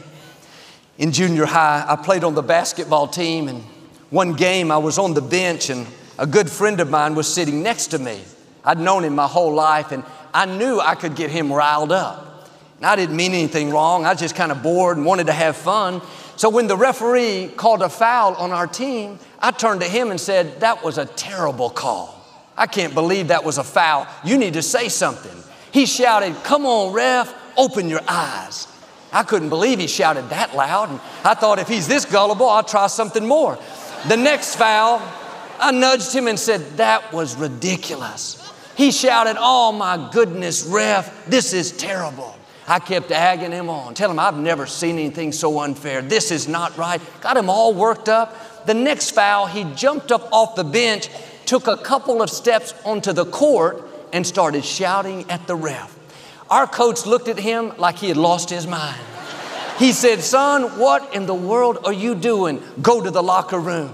In 0.98 1.12
junior 1.12 1.46
high, 1.46 1.86
I 1.88 1.96
played 1.96 2.22
on 2.22 2.34
the 2.34 2.42
basketball 2.42 3.08
team, 3.08 3.48
and 3.48 3.62
one 4.10 4.34
game 4.34 4.70
I 4.70 4.76
was 4.76 4.98
on 4.98 5.14
the 5.14 5.22
bench, 5.22 5.70
and 5.70 5.86
a 6.18 6.26
good 6.26 6.50
friend 6.50 6.80
of 6.80 6.90
mine 6.90 7.14
was 7.14 7.32
sitting 7.32 7.62
next 7.62 7.86
to 7.92 7.98
me. 7.98 8.20
I'd 8.62 8.78
known 8.78 9.02
him 9.02 9.14
my 9.14 9.26
whole 9.26 9.54
life, 9.54 9.92
and 9.92 10.04
I 10.34 10.44
knew 10.44 10.80
I 10.80 10.96
could 10.96 11.16
get 11.16 11.30
him 11.30 11.50
riled 11.50 11.92
up. 11.92 12.46
And 12.76 12.84
I 12.84 12.94
didn't 12.94 13.16
mean 13.16 13.32
anything 13.32 13.70
wrong. 13.70 14.04
I 14.04 14.10
was 14.10 14.20
just 14.20 14.34
kind 14.34 14.52
of 14.52 14.62
bored 14.62 14.98
and 14.98 15.06
wanted 15.06 15.28
to 15.28 15.32
have 15.32 15.56
fun. 15.56 16.02
So 16.36 16.50
when 16.50 16.66
the 16.66 16.76
referee 16.76 17.52
called 17.56 17.80
a 17.80 17.88
foul 17.88 18.34
on 18.34 18.52
our 18.52 18.66
team, 18.66 19.18
I 19.40 19.50
turned 19.50 19.80
to 19.80 19.88
him 19.88 20.10
and 20.10 20.20
said, 20.20 20.60
That 20.60 20.82
was 20.82 20.98
a 20.98 21.06
terrible 21.06 21.70
call. 21.70 22.14
I 22.56 22.66
can't 22.66 22.94
believe 22.94 23.28
that 23.28 23.44
was 23.44 23.58
a 23.58 23.64
foul. 23.64 24.06
You 24.24 24.38
need 24.38 24.54
to 24.54 24.62
say 24.62 24.88
something. 24.88 25.36
He 25.72 25.86
shouted, 25.86 26.34
Come 26.42 26.66
on, 26.66 26.92
ref, 26.92 27.34
open 27.56 27.88
your 27.88 28.00
eyes. 28.08 28.68
I 29.12 29.22
couldn't 29.22 29.48
believe 29.48 29.78
he 29.78 29.86
shouted 29.86 30.28
that 30.30 30.54
loud. 30.54 30.90
And 30.90 31.00
I 31.24 31.34
thought, 31.34 31.58
if 31.58 31.68
he's 31.68 31.88
this 31.88 32.04
gullible, 32.04 32.48
I'll 32.48 32.64
try 32.64 32.86
something 32.86 33.26
more. 33.26 33.58
The 34.08 34.16
next 34.16 34.56
foul, 34.56 35.00
I 35.58 35.70
nudged 35.70 36.12
him 36.14 36.28
and 36.28 36.38
said, 36.38 36.60
That 36.76 37.12
was 37.12 37.36
ridiculous. 37.36 38.42
He 38.76 38.90
shouted, 38.90 39.36
Oh 39.38 39.72
my 39.72 40.10
goodness, 40.12 40.64
ref, 40.66 41.26
this 41.26 41.52
is 41.52 41.72
terrible. 41.72 42.36
I 42.68 42.80
kept 42.80 43.12
agging 43.12 43.52
him 43.52 43.68
on, 43.68 43.94
telling 43.94 44.16
him 44.16 44.18
I've 44.18 44.36
never 44.36 44.66
seen 44.66 44.98
anything 44.98 45.30
so 45.30 45.60
unfair. 45.60 46.02
This 46.02 46.30
is 46.30 46.48
not 46.48 46.76
right. 46.76 47.00
Got 47.20 47.36
him 47.36 47.48
all 47.48 47.72
worked 47.72 48.08
up. 48.08 48.36
The 48.66 48.74
next 48.74 49.12
foul, 49.12 49.46
he 49.46 49.64
jumped 49.74 50.12
up 50.12 50.28
off 50.32 50.56
the 50.56 50.64
bench, 50.64 51.08
took 51.46 51.66
a 51.68 51.76
couple 51.76 52.20
of 52.20 52.30
steps 52.30 52.74
onto 52.84 53.12
the 53.12 53.24
court, 53.24 53.82
and 54.12 54.26
started 54.26 54.64
shouting 54.64 55.28
at 55.30 55.46
the 55.46 55.54
ref. 55.54 55.96
Our 56.50 56.66
coach 56.66 57.06
looked 57.06 57.28
at 57.28 57.38
him 57.38 57.72
like 57.76 57.98
he 57.98 58.08
had 58.08 58.16
lost 58.16 58.50
his 58.50 58.66
mind. 58.66 59.00
He 59.78 59.92
said, 59.92 60.22
Son, 60.22 60.78
what 60.78 61.14
in 61.14 61.26
the 61.26 61.34
world 61.34 61.78
are 61.84 61.92
you 61.92 62.14
doing? 62.14 62.62
Go 62.80 63.02
to 63.02 63.10
the 63.10 63.22
locker 63.22 63.58
room. 63.58 63.92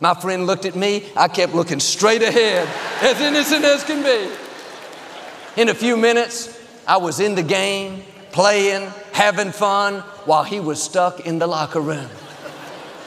My 0.00 0.14
friend 0.14 0.46
looked 0.46 0.64
at 0.64 0.74
me. 0.74 1.04
I 1.16 1.28
kept 1.28 1.54
looking 1.54 1.78
straight 1.78 2.22
ahead, 2.22 2.66
as 3.02 3.20
innocent 3.20 3.64
as 3.64 3.84
can 3.84 4.02
be. 4.02 5.60
In 5.60 5.68
a 5.68 5.74
few 5.74 5.96
minutes, 5.96 6.58
I 6.88 6.96
was 6.96 7.20
in 7.20 7.34
the 7.34 7.42
game, 7.42 8.02
playing, 8.32 8.90
having 9.12 9.52
fun, 9.52 10.00
while 10.24 10.44
he 10.44 10.58
was 10.58 10.82
stuck 10.82 11.20
in 11.20 11.38
the 11.38 11.46
locker 11.46 11.80
room. 11.80 12.08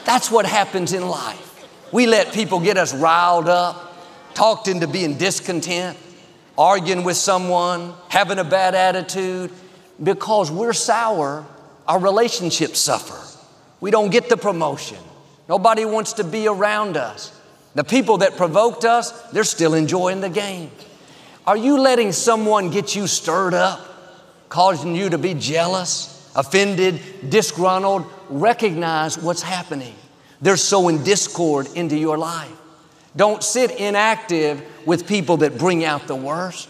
That's 0.06 0.30
what 0.30 0.46
happens 0.46 0.92
in 0.92 1.06
life. 1.06 1.42
We 1.92 2.06
let 2.06 2.32
people 2.32 2.60
get 2.60 2.78
us 2.78 2.94
riled 2.94 3.48
up, 3.48 4.34
talked 4.34 4.68
into 4.68 4.86
being 4.86 5.18
discontent, 5.18 5.98
arguing 6.56 7.04
with 7.04 7.16
someone, 7.16 7.92
having 8.08 8.38
a 8.38 8.44
bad 8.44 8.74
attitude. 8.74 9.50
Because 10.02 10.50
we're 10.50 10.72
sour, 10.72 11.44
our 11.88 11.98
relationships 11.98 12.78
suffer. 12.78 13.20
We 13.80 13.90
don't 13.90 14.10
get 14.10 14.28
the 14.28 14.36
promotion. 14.36 14.98
Nobody 15.48 15.84
wants 15.84 16.14
to 16.14 16.24
be 16.24 16.46
around 16.46 16.96
us. 16.96 17.32
The 17.74 17.84
people 17.84 18.18
that 18.18 18.36
provoked 18.36 18.84
us, 18.84 19.10
they're 19.32 19.44
still 19.44 19.74
enjoying 19.74 20.20
the 20.20 20.30
game. 20.30 20.70
Are 21.46 21.56
you 21.56 21.78
letting 21.78 22.12
someone 22.12 22.70
get 22.70 22.96
you 22.96 23.06
stirred 23.06 23.54
up, 23.54 23.80
causing 24.48 24.94
you 24.94 25.10
to 25.10 25.18
be 25.18 25.34
jealous, 25.34 26.15
offended, 26.36 27.00
disgruntled? 27.28 28.06
Recognize 28.28 29.18
what's 29.18 29.42
happening. 29.42 29.94
They're 30.40 30.56
sowing 30.56 31.02
discord 31.02 31.68
into 31.74 31.96
your 31.96 32.18
life. 32.18 32.52
Don't 33.16 33.42
sit 33.42 33.70
inactive 33.72 34.62
with 34.84 35.08
people 35.08 35.38
that 35.38 35.58
bring 35.58 35.84
out 35.84 36.06
the 36.06 36.14
worst. 36.14 36.68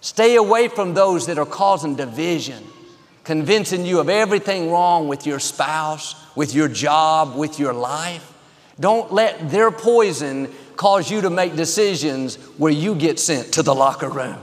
Stay 0.00 0.36
away 0.36 0.68
from 0.68 0.94
those 0.94 1.26
that 1.26 1.38
are 1.38 1.46
causing 1.46 1.94
division, 1.94 2.64
convincing 3.24 3.84
you 3.84 4.00
of 4.00 4.08
everything 4.08 4.70
wrong 4.70 5.06
with 5.06 5.26
your 5.26 5.38
spouse, 5.38 6.16
with 6.34 6.54
your 6.54 6.68
job, 6.68 7.36
with 7.36 7.58
your 7.60 7.72
life. 7.74 8.32
Don't 8.80 9.12
let 9.12 9.50
their 9.50 9.70
poison 9.70 10.52
cause 10.76 11.10
you 11.10 11.20
to 11.20 11.30
make 11.30 11.54
decisions 11.54 12.36
where 12.56 12.72
you 12.72 12.94
get 12.94 13.20
sent 13.20 13.52
to 13.54 13.62
the 13.62 13.74
locker 13.74 14.08
room. 14.08 14.38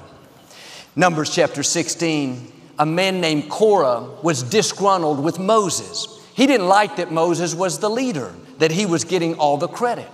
Numbers 0.95 1.33
chapter 1.33 1.63
16, 1.63 2.51
a 2.79 2.85
man 2.85 3.19
named 3.19 3.49
Korah 3.49 4.07
was 4.23 4.41
disgruntled 4.41 5.21
with 5.21 5.37
Moses. 5.37 6.07
He 6.33 6.47
didn't 6.47 6.69
like 6.69 6.95
that 6.95 7.11
Moses 7.11 7.53
was 7.53 7.79
the 7.79 7.89
leader, 7.89 8.33
that 8.57 8.71
he 8.71 8.85
was 8.85 9.03
getting 9.03 9.35
all 9.35 9.57
the 9.57 9.67
credit. 9.67 10.09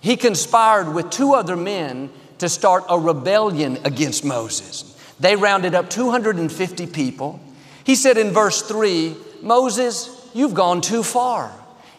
He 0.00 0.16
conspired 0.16 0.92
with 0.92 1.10
two 1.10 1.34
other 1.34 1.56
men 1.56 2.10
to 2.38 2.48
start 2.48 2.84
a 2.88 2.98
rebellion 2.98 3.78
against 3.84 4.24
Moses. 4.24 4.96
They 5.20 5.36
rounded 5.36 5.74
up 5.74 5.88
250 5.88 6.88
people. 6.88 7.38
He 7.84 7.94
said 7.94 8.18
in 8.18 8.32
verse 8.32 8.62
3 8.62 9.14
Moses, 9.42 10.28
you've 10.34 10.54
gone 10.54 10.80
too 10.80 11.02
far. 11.02 11.52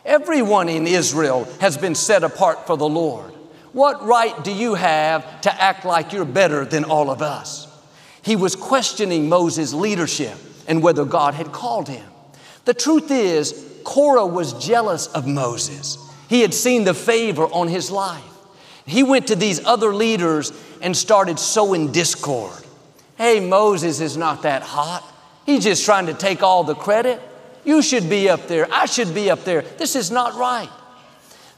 Everyone 0.03 0.67
in 0.67 0.85
Israel 0.87 1.45
has 1.59 1.77
been 1.77 1.95
set 1.95 2.23
apart 2.23 2.67
for 2.67 2.75
the 2.75 2.89
Lord. 2.89 3.31
What 3.71 4.03
right 4.03 4.43
do 4.43 4.51
you 4.51 4.73
have 4.73 5.41
to 5.41 5.61
act 5.61 5.85
like 5.85 6.11
you're 6.11 6.25
better 6.25 6.65
than 6.65 6.83
all 6.83 7.09
of 7.09 7.21
us? 7.21 7.70
He 8.23 8.35
was 8.35 8.55
questioning 8.55 9.29
Moses' 9.29 9.73
leadership 9.73 10.35
and 10.67 10.83
whether 10.83 11.05
God 11.05 11.33
had 11.33 11.51
called 11.51 11.89
him. 11.89 12.05
The 12.65 12.73
truth 12.73 13.09
is, 13.09 13.67
Korah 13.83 14.27
was 14.27 14.53
jealous 14.53 15.07
of 15.07 15.27
Moses. 15.27 15.97
He 16.29 16.41
had 16.41 16.53
seen 16.53 16.83
the 16.83 16.93
favor 16.93 17.45
on 17.45 17.67
his 17.67 17.89
life. 17.89 18.23
He 18.85 19.03
went 19.03 19.27
to 19.27 19.35
these 19.35 19.63
other 19.65 19.93
leaders 19.93 20.51
and 20.81 20.95
started 20.95 21.39
sowing 21.39 21.91
discord. 21.91 22.63
Hey, 23.17 23.39
Moses 23.39 23.99
is 23.99 24.17
not 24.17 24.43
that 24.43 24.61
hot. 24.61 25.03
He's 25.45 25.63
just 25.63 25.85
trying 25.85 26.05
to 26.07 26.13
take 26.13 26.43
all 26.43 26.63
the 26.63 26.75
credit. 26.75 27.21
You 27.63 27.81
should 27.81 28.09
be 28.09 28.29
up 28.29 28.47
there. 28.47 28.67
I 28.71 28.85
should 28.85 29.13
be 29.13 29.29
up 29.29 29.43
there. 29.43 29.61
This 29.61 29.95
is 29.95 30.11
not 30.11 30.35
right. 30.35 30.69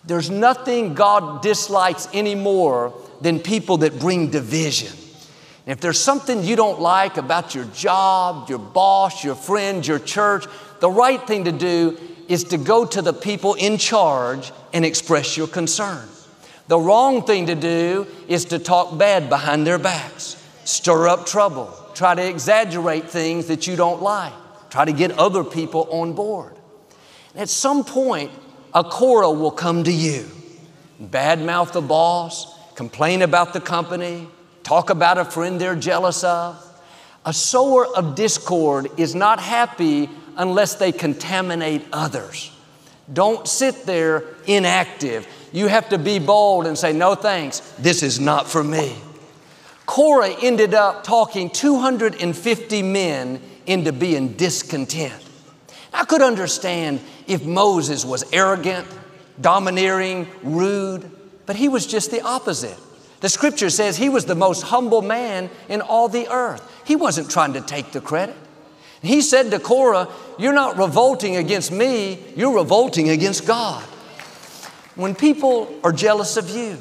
There's 0.05 0.29
nothing 0.29 0.93
God 0.93 1.41
dislikes 1.41 2.09
any 2.13 2.35
more 2.35 2.93
than 3.21 3.39
people 3.39 3.77
that 3.77 3.99
bring 3.99 4.29
division. 4.29 4.91
If 5.65 5.79
there's 5.79 5.99
something 5.99 6.43
you 6.43 6.55
don't 6.55 6.81
like 6.81 7.17
about 7.17 7.55
your 7.55 7.65
job, 7.65 8.49
your 8.49 8.59
boss, 8.59 9.23
your 9.23 9.35
friends, 9.35 9.87
your 9.87 9.99
church, 9.99 10.45
the 10.81 10.89
right 10.89 11.25
thing 11.25 11.45
to 11.45 11.53
do 11.53 11.97
is 12.27 12.43
to 12.45 12.57
go 12.57 12.85
to 12.85 13.01
the 13.01 13.13
people 13.13 13.53
in 13.53 13.77
charge 13.77 14.51
and 14.73 14.83
express 14.83 15.37
your 15.37 15.47
concern. 15.47 16.07
The 16.67 16.77
wrong 16.79 17.25
thing 17.25 17.45
to 17.47 17.55
do 17.55 18.07
is 18.27 18.45
to 18.45 18.59
talk 18.59 18.97
bad 18.97 19.29
behind 19.29 19.65
their 19.65 19.77
backs, 19.77 20.41
stir 20.65 21.07
up 21.07 21.25
trouble, 21.25 21.73
try 21.93 22.15
to 22.15 22.27
exaggerate 22.27 23.09
things 23.09 23.47
that 23.47 23.67
you 23.67 23.75
don't 23.75 24.01
like, 24.01 24.33
try 24.69 24.85
to 24.85 24.93
get 24.93 25.11
other 25.11 25.43
people 25.43 25.87
on 25.91 26.13
board. 26.13 26.55
at 27.35 27.49
some 27.49 27.83
point, 27.83 28.31
a 28.73 28.83
Korah 28.83 29.31
will 29.31 29.51
come 29.51 29.83
to 29.83 29.91
you, 29.91 30.25
badmouth 31.01 31.73
the 31.73 31.81
boss, 31.81 32.57
complain 32.75 33.21
about 33.21 33.53
the 33.53 33.61
company, 33.61 34.27
talk 34.63 34.89
about 34.89 35.17
a 35.17 35.25
friend 35.25 35.59
they're 35.59 35.75
jealous 35.75 36.23
of. 36.23 36.59
A 37.25 37.33
sower 37.33 37.85
of 37.95 38.15
discord 38.15 38.89
is 38.97 39.15
not 39.15 39.39
happy 39.39 40.09
unless 40.35 40.75
they 40.75 40.91
contaminate 40.91 41.85
others. 41.93 42.51
Don't 43.11 43.47
sit 43.47 43.85
there 43.85 44.23
inactive. 44.45 45.27
You 45.51 45.67
have 45.67 45.89
to 45.89 45.97
be 45.97 46.19
bold 46.19 46.65
and 46.65 46.77
say, 46.77 46.93
No 46.93 47.15
thanks, 47.15 47.59
this 47.79 48.01
is 48.03 48.19
not 48.19 48.49
for 48.49 48.63
me. 48.63 48.95
Korah 49.85 50.35
ended 50.41 50.73
up 50.73 51.03
talking 51.03 51.49
250 51.49 52.83
men 52.83 53.41
into 53.65 53.91
being 53.91 54.33
discontent. 54.33 55.21
I 55.93 56.05
could 56.05 56.21
understand 56.21 57.01
if 57.27 57.45
Moses 57.45 58.03
was 58.03 58.23
arrogant, 58.33 58.87
domineering, 59.39 60.27
rude, 60.41 61.09
but 61.45 61.55
he 61.55 61.69
was 61.69 61.85
just 61.85 62.11
the 62.11 62.21
opposite. 62.21 62.77
The 63.23 63.29
scripture 63.29 63.69
says 63.69 63.95
he 63.95 64.09
was 64.09 64.25
the 64.25 64.35
most 64.35 64.63
humble 64.63 65.01
man 65.01 65.49
in 65.69 65.79
all 65.79 66.09
the 66.09 66.27
earth. 66.27 66.61
He 66.85 66.97
wasn't 66.97 67.31
trying 67.31 67.53
to 67.53 67.61
take 67.61 67.93
the 67.93 68.01
credit. 68.01 68.35
He 69.01 69.21
said 69.21 69.49
to 69.51 69.59
Korah, 69.59 70.09
You're 70.37 70.51
not 70.51 70.77
revolting 70.77 71.37
against 71.37 71.71
me, 71.71 72.19
you're 72.35 72.53
revolting 72.53 73.07
against 73.07 73.47
God. 73.47 73.81
When 74.95 75.15
people 75.15 75.73
are 75.85 75.93
jealous 75.93 76.35
of 76.35 76.49
you, 76.49 76.77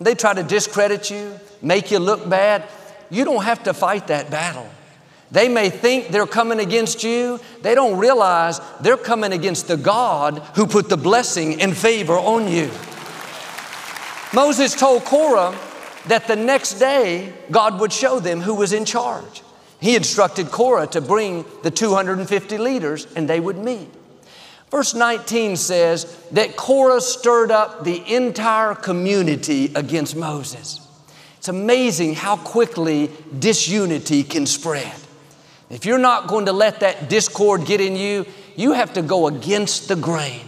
they 0.00 0.14
try 0.14 0.32
to 0.32 0.44
discredit 0.44 1.10
you, 1.10 1.36
make 1.60 1.90
you 1.90 1.98
look 1.98 2.28
bad, 2.28 2.68
you 3.10 3.24
don't 3.24 3.42
have 3.42 3.64
to 3.64 3.74
fight 3.74 4.06
that 4.06 4.30
battle. 4.30 4.70
They 5.32 5.48
may 5.48 5.70
think 5.70 6.10
they're 6.10 6.24
coming 6.24 6.60
against 6.60 7.02
you. 7.02 7.40
They 7.62 7.74
don't 7.74 7.98
realize 7.98 8.60
they're 8.80 8.96
coming 8.96 9.32
against 9.32 9.66
the 9.66 9.76
God 9.76 10.38
who 10.54 10.68
put 10.68 10.88
the 10.88 10.96
blessing 10.96 11.60
and 11.60 11.76
favor 11.76 12.14
on 12.14 12.46
you. 12.46 12.70
Moses 14.32 14.76
told 14.76 15.04
Korah 15.04 15.58
that 16.06 16.26
the 16.26 16.36
next 16.36 16.74
day 16.74 17.32
God 17.50 17.80
would 17.80 17.92
show 17.92 18.20
them 18.20 18.40
who 18.40 18.54
was 18.54 18.72
in 18.72 18.84
charge. 18.84 19.42
He 19.80 19.96
instructed 19.96 20.50
Korah 20.50 20.86
to 20.88 21.00
bring 21.00 21.44
the 21.62 21.70
250 21.70 22.58
leaders 22.58 23.06
and 23.16 23.28
they 23.28 23.40
would 23.40 23.56
meet. 23.56 23.88
Verse 24.70 24.94
19 24.94 25.56
says 25.56 26.04
that 26.30 26.56
Korah 26.56 27.00
stirred 27.00 27.50
up 27.50 27.84
the 27.84 28.14
entire 28.14 28.74
community 28.74 29.72
against 29.74 30.14
Moses. 30.14 30.86
It's 31.38 31.48
amazing 31.48 32.14
how 32.14 32.36
quickly 32.36 33.10
disunity 33.36 34.22
can 34.22 34.46
spread. 34.46 34.92
If 35.70 35.86
you're 35.86 35.98
not 35.98 36.28
going 36.28 36.46
to 36.46 36.52
let 36.52 36.80
that 36.80 37.08
discord 37.08 37.64
get 37.64 37.80
in 37.80 37.96
you, 37.96 38.26
you 38.56 38.72
have 38.72 38.92
to 38.92 39.02
go 39.02 39.26
against 39.26 39.88
the 39.88 39.96
grain. 39.96 40.42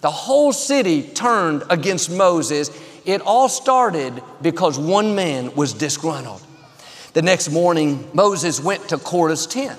The 0.00 0.10
whole 0.10 0.52
city 0.52 1.02
turned 1.02 1.62
against 1.70 2.10
Moses. 2.10 2.68
It 3.04 3.20
all 3.20 3.48
started 3.48 4.22
because 4.40 4.78
one 4.78 5.14
man 5.14 5.54
was 5.54 5.72
disgruntled. 5.72 6.42
The 7.12 7.22
next 7.22 7.50
morning, 7.50 8.08
Moses 8.12 8.60
went 8.60 8.88
to 8.88 8.98
Korah's 8.98 9.46
tent. 9.46 9.78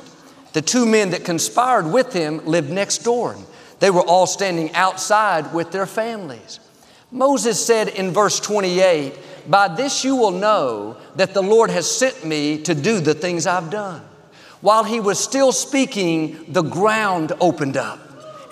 The 0.54 0.62
two 0.62 0.86
men 0.86 1.10
that 1.10 1.26
conspired 1.26 1.92
with 1.92 2.14
him 2.14 2.46
lived 2.46 2.70
next 2.70 3.00
door. 3.00 3.36
They 3.80 3.90
were 3.90 4.02
all 4.02 4.28
standing 4.28 4.74
outside 4.74 5.54
with 5.54 5.72
their 5.72 5.86
families. 5.86 6.60
Moses 7.12 7.64
said 7.64 7.90
in 7.90 8.12
verse 8.12 8.40
28, 8.40 9.50
By 9.50 9.68
this 9.68 10.04
you 10.04 10.16
will 10.16 10.32
know 10.32 10.98
that 11.16 11.34
the 11.34 11.44
Lord 11.44 11.70
has 11.72 11.90
sent 11.90 12.26
me 12.26 12.62
to 12.64 12.74
do 12.74 13.00
the 13.00 13.14
things 13.14 13.48
I've 13.48 13.70
done. 13.70 14.02
While 14.62 14.84
he 14.84 15.00
was 15.00 15.20
still 15.20 15.52
speaking, 15.52 16.46
the 16.48 16.64
ground 16.64 17.34
opened 17.40 17.78
up. 17.78 18.00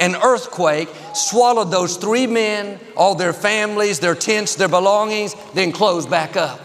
An 0.04 0.18
earthquake 0.18 0.90
swallowed 1.14 1.72
those 1.72 1.96
three 1.96 2.28
men, 2.28 2.78
all 2.98 3.16
their 3.16 3.32
families, 3.32 4.02
their 4.02 4.16
tents, 4.16 4.56
their 4.56 4.68
belongings, 4.68 5.34
then 5.54 5.72
closed 5.72 6.10
back 6.10 6.36
up. 6.36 6.60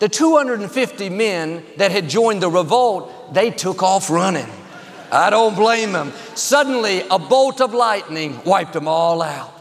The 0.00 0.08
250 0.08 1.08
men 1.10 1.62
that 1.76 1.92
had 1.92 2.10
joined 2.10 2.42
the 2.42 2.50
revolt, 2.50 3.32
they 3.32 3.52
took 3.52 3.84
off 3.84 4.10
running. 4.10 4.48
I 5.12 5.30
don't 5.30 5.54
blame 5.54 5.92
them. 5.92 6.12
Suddenly, 6.34 7.02
a 7.08 7.20
bolt 7.20 7.60
of 7.60 7.72
lightning 7.72 8.40
wiped 8.44 8.72
them 8.72 8.88
all 8.88 9.22
out. 9.22 9.52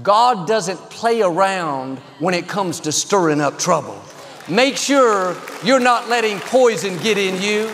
God 0.00 0.46
doesn't 0.46 0.78
play 0.90 1.20
around 1.20 1.98
when 2.20 2.32
it 2.32 2.46
comes 2.46 2.78
to 2.80 2.92
stirring 2.92 3.40
up 3.40 3.58
trouble. 3.58 4.00
Make 4.48 4.76
sure 4.76 5.36
you're 5.64 5.80
not 5.80 6.08
letting 6.08 6.38
poison 6.38 6.96
get 6.98 7.18
in 7.18 7.42
you. 7.42 7.72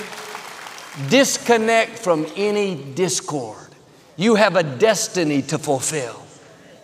Disconnect 1.11 1.99
from 1.99 2.27
any 2.37 2.75
discord. 2.95 3.60
You 4.21 4.35
have 4.35 4.55
a 4.55 4.63
destiny 4.63 5.41
to 5.45 5.57
fulfill. 5.57 6.23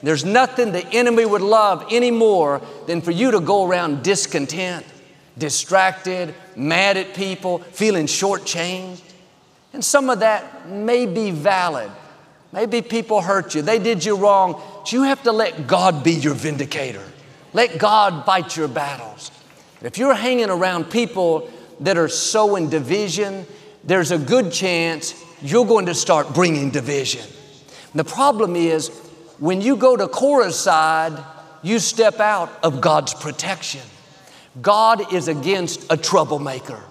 There's 0.03 0.25
nothing 0.25 0.73
the 0.73 0.87
enemy 0.87 1.27
would 1.27 1.43
love 1.43 1.87
any 1.91 2.11
more 2.11 2.63
than 2.87 3.03
for 3.03 3.11
you 3.11 3.33
to 3.33 3.41
go 3.41 3.67
around 3.67 4.03
discontent, 4.03 4.87
distracted, 5.37 6.35
mad 6.57 6.97
at 6.97 7.13
people, 7.13 7.59
feeling 7.59 8.07
shortchanged. 8.07 9.03
And 9.75 9.85
some 9.85 10.09
of 10.09 10.21
that 10.21 10.71
may 10.71 11.05
be 11.05 11.31
valid. 11.31 11.91
Maybe 12.53 12.81
people 12.81 13.21
hurt 13.21 13.55
you, 13.55 13.61
they 13.61 13.81
did 13.81 14.03
you 14.03 14.17
wrong. 14.17 14.59
But 14.79 14.93
you 14.93 15.03
have 15.03 15.23
to 15.25 15.33
let 15.33 15.67
God 15.67 16.03
be 16.03 16.13
your 16.13 16.33
vindicator. 16.33 17.05
Let 17.53 17.79
God 17.79 18.25
fight 18.25 18.57
your 18.57 18.69
battles. 18.69 19.31
If 19.83 19.99
you're 19.99 20.15
hanging 20.15 20.49
around 20.49 20.85
people 20.85 21.51
that 21.81 21.99
are 21.99 22.09
sowing 22.09 22.71
division, 22.71 23.45
there's 23.85 24.11
a 24.11 24.19
good 24.19 24.53
chance 24.53 25.23
you're 25.43 25.67
going 25.67 25.87
to 25.87 25.95
start 25.95 26.35
bringing 26.35 26.71
division. 26.71 27.23
And 27.23 28.01
the 28.01 28.05
problem 28.05 28.57
is, 28.57 28.89
when 29.39 29.61
you 29.61 29.77
go 29.77 29.97
to 29.97 30.09
Korah's 30.09 30.59
side, 30.59 31.23
you 31.63 31.79
step 31.79 32.21
out 32.21 32.51
of 32.63 32.81
God's 32.81 33.15
protection. 33.15 33.83
God 34.61 35.13
is 35.13 35.29
against 35.29 35.91
a 35.91 35.97
troublemaker. 35.97 36.83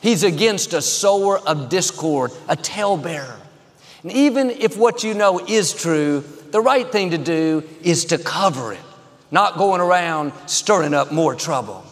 He's 0.00 0.22
against 0.22 0.72
a 0.72 0.80
sower 0.80 1.38
of 1.38 1.68
discord, 1.68 2.32
a 2.48 2.56
talebearer. 2.56 3.38
And 4.02 4.12
even 4.12 4.50
if 4.50 4.78
what 4.78 5.04
you 5.04 5.12
know 5.12 5.40
is 5.40 5.74
true, 5.74 6.24
the 6.52 6.60
right 6.60 6.90
thing 6.90 7.10
to 7.10 7.18
do 7.18 7.68
is 7.82 8.06
to 8.06 8.18
cover 8.18 8.72
it, 8.72 8.80
not 9.30 9.58
going 9.58 9.80
around 9.80 10.32
stirring 10.46 10.94
up 10.94 11.12
more 11.12 11.34
trouble. 11.34 11.84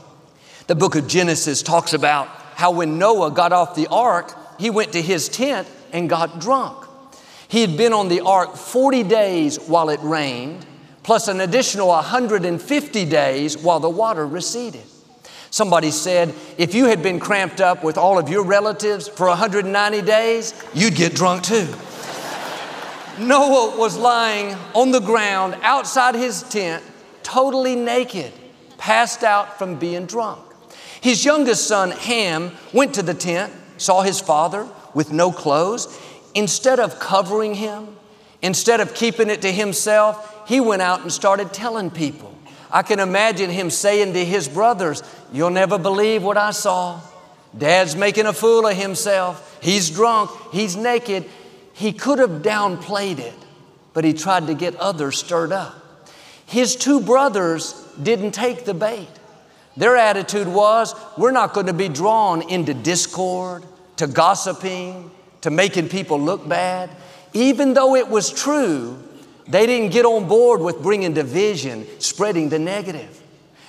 The 0.69 0.75
book 0.75 0.97
of 0.97 1.07
Genesis 1.07 1.63
talks 1.63 1.93
about 1.93 2.29
how 2.55 2.71
when 2.71 2.99
Noah 2.99 3.31
got 3.31 3.53
off 3.53 3.75
the 3.75 3.89
ark, 3.89 4.35
he 4.59 4.71
went 4.71 4.93
to 4.93 5.03
his 5.03 5.29
tent 5.29 5.69
and 5.93 6.09
got 6.09 6.41
drunk. 6.41 6.87
He 7.49 7.63
had 7.63 7.77
been 7.77 7.93
on 7.93 8.09
the 8.09 8.21
ark 8.21 8.57
40 8.57 9.03
days 9.05 9.59
while 9.59 9.89
it 9.89 10.01
rained, 10.03 10.67
plus 11.03 11.29
an 11.29 11.41
additional 11.41 11.89
150 11.89 13.05
days 13.07 13.57
while 13.57 13.81
the 13.81 13.89
water 13.89 14.27
receded. 14.27 14.85
Somebody 15.51 15.91
said, 15.91 16.35
if 16.59 16.75
you 16.75 16.85
had 16.85 17.03
been 17.03 17.19
cramped 17.19 17.63
up 17.63 17.83
with 17.83 17.97
all 17.97 18.19
of 18.19 18.29
your 18.29 18.45
relatives 18.45 19.09
for 19.09 19.29
190 19.29 20.03
days, 20.03 20.53
you'd 20.75 20.95
get 20.95 21.15
drunk 21.15 21.43
too. 21.43 21.67
Noah 23.19 23.77
was 23.79 23.97
lying 23.97 24.55
on 24.75 24.91
the 24.91 25.01
ground 25.01 25.57
outside 25.63 26.15
his 26.15 26.43
tent, 26.45 26.85
totally 27.23 27.75
naked, 27.75 28.33
passed 28.77 29.25
out 29.25 29.59
from 29.59 29.77
being 29.77 30.05
drunk. 30.05 30.41
His 31.01 31.25
youngest 31.25 31.67
son, 31.67 31.93
Ham, 31.93 32.53
went 32.75 32.95
to 32.95 33.03
the 33.03 33.15
tent, 33.15 33.53
saw 33.79 34.03
his 34.03 34.21
father 34.21 34.69
with 34.99 35.13
no 35.13 35.31
clothes. 35.31 35.97
Instead 36.35 36.81
of 36.81 36.99
covering 36.99 37.55
him, 37.55 37.97
instead 38.43 38.81
of 38.81 38.95
keeping 38.95 39.31
it 39.31 39.43
to 39.43 39.53
himself, 39.53 40.43
he 40.49 40.59
went 40.59 40.83
out 40.83 41.03
and 41.03 41.13
started 41.13 41.53
telling 41.53 41.89
people. 41.89 42.37
I 42.69 42.83
can 42.83 42.99
imagine 42.99 43.49
him 43.49 43.71
saying 43.71 44.15
to 44.15 44.25
his 44.25 44.49
brothers, 44.49 45.05
You'll 45.33 45.51
never 45.51 45.79
believe 45.79 46.25
what 46.25 46.37
I 46.37 46.51
saw. 46.51 47.01
Dad's 47.57 47.95
making 47.95 48.27
a 48.27 48.33
fool 48.33 48.67
of 48.67 48.77
himself. 48.77 49.61
He's 49.63 49.89
drunk. 49.89 50.31
He's 50.51 50.75
naked. 50.75 51.27
He 51.75 51.93
could 51.93 52.19
have 52.19 52.43
downplayed 52.43 53.21
it, 53.21 53.39
but 53.95 54.03
he 54.03 54.13
tried 54.13 54.49
to 54.49 54.55
get 54.55 54.75
others 54.77 55.17
stirred 55.17 55.53
up. 55.53 55.77
His 56.45 56.75
two 56.75 57.01
brothers 57.01 57.73
didn't 58.03 58.33
take 58.33 58.65
the 58.65 58.75
bait. 58.75 59.07
Their 59.77 59.97
attitude 59.97 60.49
was, 60.49 60.93
We're 61.17 61.31
not 61.31 61.55
going 61.55 61.67
to 61.67 61.73
be 61.73 61.89
drawn 61.89 62.43
into 62.51 62.75
discord, 62.75 63.63
to 63.99 64.07
gossiping, 64.07 65.11
to 65.43 65.51
making 65.51 65.89
people 65.89 66.21
look 66.21 66.49
bad. 66.49 66.91
Even 67.33 67.75
though 67.75 67.95
it 67.95 68.09
was 68.09 68.31
true, 68.31 69.03
they 69.47 69.67
didn't 69.67 69.93
get 69.93 70.05
on 70.05 70.27
board 70.27 70.61
with 70.61 70.83
bringing 70.83 71.15
division, 71.15 71.87
spreading 72.01 72.49
the 72.49 72.59
negative. 72.59 73.23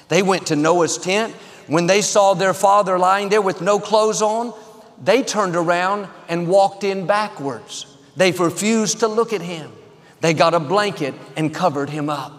They 0.08 0.24
went 0.24 0.48
to 0.48 0.56
Noah's 0.56 0.98
tent. 0.98 1.34
When 1.68 1.86
they 1.86 2.02
saw 2.02 2.34
their 2.34 2.54
father 2.54 2.98
lying 2.98 3.30
there 3.30 3.42
with 3.42 3.62
no 3.62 3.80
clothes 3.80 4.22
on, 4.22 4.54
they 5.02 5.24
turned 5.24 5.56
around 5.56 6.08
and 6.28 6.48
walked 6.48 6.84
in 6.84 7.06
backwards. 7.06 7.86
They 8.16 8.32
refused 8.32 9.00
to 9.00 9.08
look 9.08 9.34
at 9.34 9.42
him. 9.42 9.72
They 10.22 10.34
got 10.34 10.54
a 10.54 10.60
blanket 10.60 11.14
and 11.38 11.54
covered 11.54 11.90
him 11.90 12.10
up. 12.10 12.34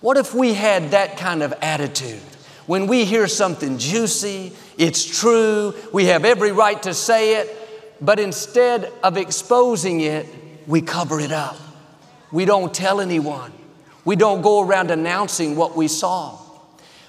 What 0.00 0.16
if 0.16 0.34
we 0.34 0.54
had 0.54 0.92
that 0.92 1.18
kind 1.18 1.42
of 1.42 1.52
attitude? 1.60 2.22
When 2.66 2.86
we 2.86 3.04
hear 3.04 3.28
something 3.28 3.78
juicy, 3.78 4.52
it's 4.80 5.04
true, 5.04 5.74
we 5.92 6.06
have 6.06 6.24
every 6.24 6.52
right 6.52 6.82
to 6.84 6.94
say 6.94 7.36
it, 7.36 7.54
but 8.00 8.18
instead 8.18 8.90
of 9.04 9.18
exposing 9.18 10.00
it, 10.00 10.26
we 10.66 10.80
cover 10.80 11.20
it 11.20 11.32
up. 11.32 11.58
We 12.32 12.46
don't 12.46 12.72
tell 12.72 13.02
anyone. 13.02 13.52
We 14.06 14.16
don't 14.16 14.40
go 14.40 14.62
around 14.62 14.90
announcing 14.90 15.54
what 15.54 15.76
we 15.76 15.86
saw. 15.86 16.38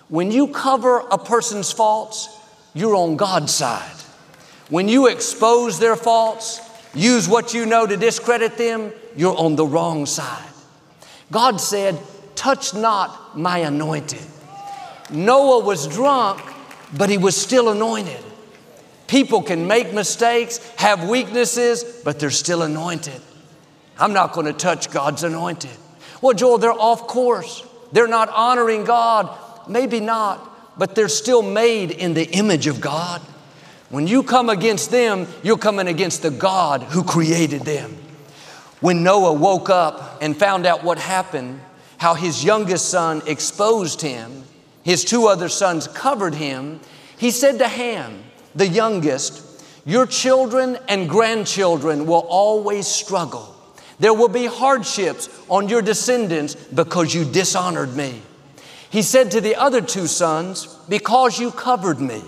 When 0.10 0.32
you 0.32 0.50
cover 0.50 1.00
a 1.00 1.18
person's 1.18 1.72
faults, 1.72 2.38
you're 2.74 2.96
on 2.96 3.16
God's 3.16 3.54
side. 3.54 3.96
When 4.70 4.90
you 4.90 5.08
expose 5.08 5.80
their 5.80 5.96
faults, 5.96 6.60
use 6.94 7.30
what 7.30 7.54
you 7.54 7.66
know 7.66 7.88
to 7.88 7.96
discredit 7.96 8.58
them, 8.58 8.92
you're 9.16 9.38
on 9.38 9.56
the 9.56 9.66
wrong 9.66 10.06
side. 10.06 10.52
God 11.32 11.62
said, 11.62 11.98
Touch 12.36 12.74
not 12.74 13.38
my 13.38 13.60
anointed. 13.60 14.26
Noah 15.10 15.64
was 15.64 15.88
drunk, 15.88 16.42
but 16.98 17.10
he 17.10 17.18
was 17.18 17.36
still 17.36 17.70
anointed. 17.70 18.24
People 19.08 19.42
can 19.42 19.68
make 19.68 19.94
mistakes, 19.94 20.60
have 20.78 21.10
weaknesses, 21.10 21.84
but 22.04 22.20
they're 22.20 22.30
still 22.30 22.62
anointed. 22.62 23.22
I'm 24.00 24.14
not 24.14 24.34
going 24.34 24.46
to 24.48 24.54
touch 24.54 24.90
God's 24.90 25.24
anointed. 25.24 25.72
Well, 26.22 26.34
Joel, 26.34 26.58
they're 26.58 26.72
off 26.72 27.08
course. 27.08 27.64
They're 27.92 28.08
not 28.08 28.30
honoring 28.30 28.86
God. 28.86 29.38
Maybe 29.68 30.00
not, 30.00 30.78
but 30.78 30.96
they're 30.96 31.10
still 31.10 31.42
made 31.42 31.92
in 31.92 32.14
the 32.14 32.30
image 32.32 32.68
of 32.68 32.80
God. 32.80 33.22
When 33.90 34.08
you 34.08 34.24
come 34.24 34.50
against 34.50 34.92
them, 34.92 35.28
you're 35.44 35.58
coming 35.58 35.88
against 35.88 36.22
the 36.22 36.32
God 36.32 36.84
who 36.84 37.04
created 37.04 37.62
them. 37.64 37.98
When 38.80 39.04
Noah 39.04 39.34
woke 39.34 39.70
up 39.70 40.20
and 40.22 40.36
found 40.36 40.66
out 40.66 40.84
what 40.84 40.98
happened, 40.98 41.60
how 41.98 42.14
his 42.14 42.44
youngest 42.44 42.90
son 42.90 43.22
exposed 43.28 44.02
him, 44.02 44.44
his 44.84 45.04
two 45.04 45.28
other 45.28 45.50
sons 45.50 45.88
covered 45.88 46.36
him, 46.36 46.80
he 47.18 47.32
said 47.32 47.60
to 47.60 47.68
Ham, 47.68 48.24
the 48.56 48.68
youngest, 48.68 49.64
Your 49.86 50.06
children 50.06 50.78
and 50.88 51.10
grandchildren 51.10 52.06
will 52.06 52.26
always 52.28 52.88
struggle. 52.88 53.56
There 54.00 54.14
will 54.14 54.30
be 54.30 54.48
hardships 54.48 55.30
on 55.48 55.70
your 55.70 55.82
descendants 55.82 56.56
because 56.56 57.14
you 57.14 57.24
dishonored 57.24 57.96
me. 57.96 58.22
He 58.90 59.04
said 59.04 59.32
to 59.32 59.42
the 59.42 59.56
other 59.56 59.82
two 59.82 60.08
sons, 60.08 60.76
Because 60.90 61.40
you 61.40 61.52
covered 61.52 62.02
me, 62.02 62.24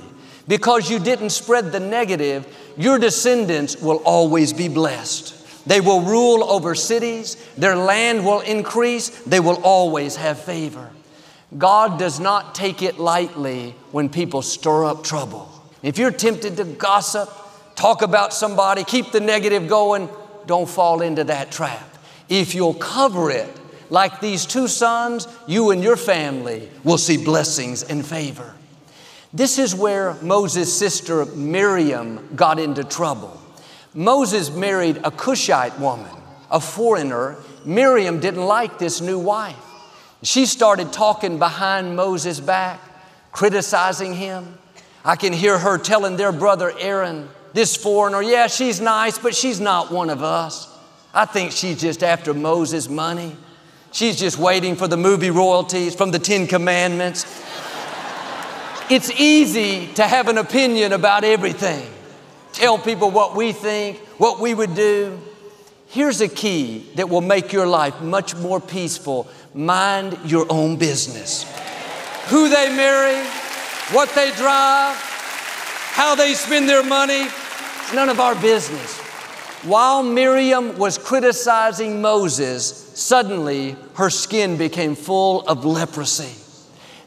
because 0.48 0.90
you 0.90 1.00
didn't 1.00 1.32
spread 1.32 1.72
the 1.72 1.80
negative, 1.80 2.46
your 2.78 3.00
descendants 3.00 3.82
will 3.82 3.98
always 4.06 4.54
be 4.54 4.68
blessed. 4.68 5.40
They 5.66 5.82
will 5.82 6.02
rule 6.02 6.44
over 6.44 6.76
cities, 6.76 7.36
their 7.58 7.76
land 7.76 8.26
will 8.26 8.42
increase, 8.42 9.10
they 9.24 9.40
will 9.40 9.62
always 9.64 10.16
have 10.18 10.40
favor. 10.40 10.90
God 11.58 12.00
does 12.00 12.20
not 12.20 12.56
take 12.56 12.82
it 12.82 13.00
lightly 13.00 13.76
when 13.92 14.10
people 14.10 14.42
stir 14.42 14.86
up 14.86 15.04
trouble. 15.04 15.50
If 15.82 15.98
you're 15.98 16.12
tempted 16.12 16.58
to 16.58 16.64
gossip, 16.64 17.30
talk 17.76 18.02
about 18.02 18.34
somebody, 18.34 18.84
keep 18.84 19.12
the 19.12 19.20
negative 19.20 19.68
going, 19.68 20.10
don't 20.46 20.70
fall 20.70 21.02
into 21.02 21.24
that 21.26 21.52
trap. 21.52 21.98
If 22.30 22.56
you'll 22.56 22.74
cover 22.74 23.30
it, 23.30 23.50
like 23.90 24.22
these 24.22 24.46
two 24.46 24.68
sons, 24.68 25.28
you 25.48 25.72
and 25.72 25.84
your 25.84 25.98
family 25.98 26.70
will 26.84 26.98
see 26.98 27.24
blessings 27.24 27.84
and 27.84 28.06
favor. 28.06 28.56
This 29.34 29.60
is 29.60 29.76
where 29.76 30.14
Moses' 30.22 30.74
sister 30.76 31.26
Miriam 31.26 32.30
got 32.36 32.60
into 32.60 32.84
trouble. 32.84 33.40
Moses 33.94 34.50
married 34.50 34.98
a 35.04 35.12
Cushite 35.12 35.78
woman, 35.80 36.12
a 36.50 36.60
foreigner. 36.60 37.38
Miriam 37.66 38.20
didn't 38.20 38.46
like 38.46 38.80
this 38.80 39.02
new 39.02 39.20
wife. 39.20 39.56
She 40.24 40.46
started 40.46 40.94
talking 40.94 41.38
behind 41.38 41.96
Moses' 41.96 42.40
back, 42.40 42.80
criticizing 43.32 44.14
him. 44.16 44.58
I 45.06 45.16
can 45.16 45.34
hear 45.34 45.58
her 45.58 45.78
telling 45.78 46.16
their 46.16 46.32
brother 46.32 46.74
Aaron, 46.80 47.30
this 47.54 47.76
foreigner, 47.76 48.22
yeah, 48.22 48.48
she's 48.48 48.80
nice, 48.82 49.18
but 49.18 49.36
she's 49.36 49.60
not 49.60 49.92
one 49.92 50.10
of 50.10 50.24
us. 50.24 50.70
I 51.14 51.26
think 51.26 51.52
she's 51.52 51.80
just 51.80 52.04
after 52.04 52.34
Moses' 52.34 52.90
money. 52.90 53.36
She's 53.92 54.18
just 54.18 54.40
waiting 54.40 54.76
for 54.76 54.88
the 54.88 54.98
movie 54.98 55.30
royalties 55.30 55.94
from 55.94 56.12
the 56.12 56.20
Ten 56.20 56.48
Commandments. 56.48 57.26
it's 58.90 59.12
easy 59.12 59.88
to 59.94 60.08
have 60.08 60.30
an 60.30 60.38
opinion 60.38 60.94
about 60.94 61.24
everything 61.24 61.86
tell 62.54 62.78
people 62.78 63.12
what 63.12 63.36
we 63.36 63.52
think, 63.52 63.98
what 64.20 64.40
we 64.40 64.54
would 64.54 64.76
do. 64.76 65.20
Here's 65.88 66.22
a 66.22 66.28
key 66.28 66.90
that 66.96 67.10
will 67.10 67.22
make 67.22 67.52
your 67.52 67.68
life 67.68 68.00
much 68.02 68.36
more 68.36 68.62
peaceful 68.62 69.28
mind 69.54 70.18
your 70.26 70.46
own 70.50 70.78
business. 70.78 71.44
Who 72.30 72.50
they 72.50 72.76
marry, 72.76 73.24
what 73.92 74.10
they 74.16 74.32
drive, 74.32 74.96
how 75.92 76.16
they 76.16 76.34
spend 76.34 76.68
their 76.68 76.84
money, 76.84 77.24
it's 77.24 77.94
none 77.94 78.10
of 78.10 78.20
our 78.20 78.36
business. 78.36 79.00
While 79.64 80.04
Miriam 80.04 80.78
was 80.78 80.98
criticizing 80.98 82.02
Moses, 82.02 82.66
suddenly 83.00 83.76
her 83.96 84.10
skin 84.10 84.58
became 84.58 84.96
full 84.96 85.42
of 85.48 85.66
leprosy. 85.66 86.34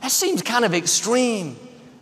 That 0.01 0.11
seems 0.11 0.41
kind 0.43 0.65
of 0.65 0.73
extreme. 0.73 1.57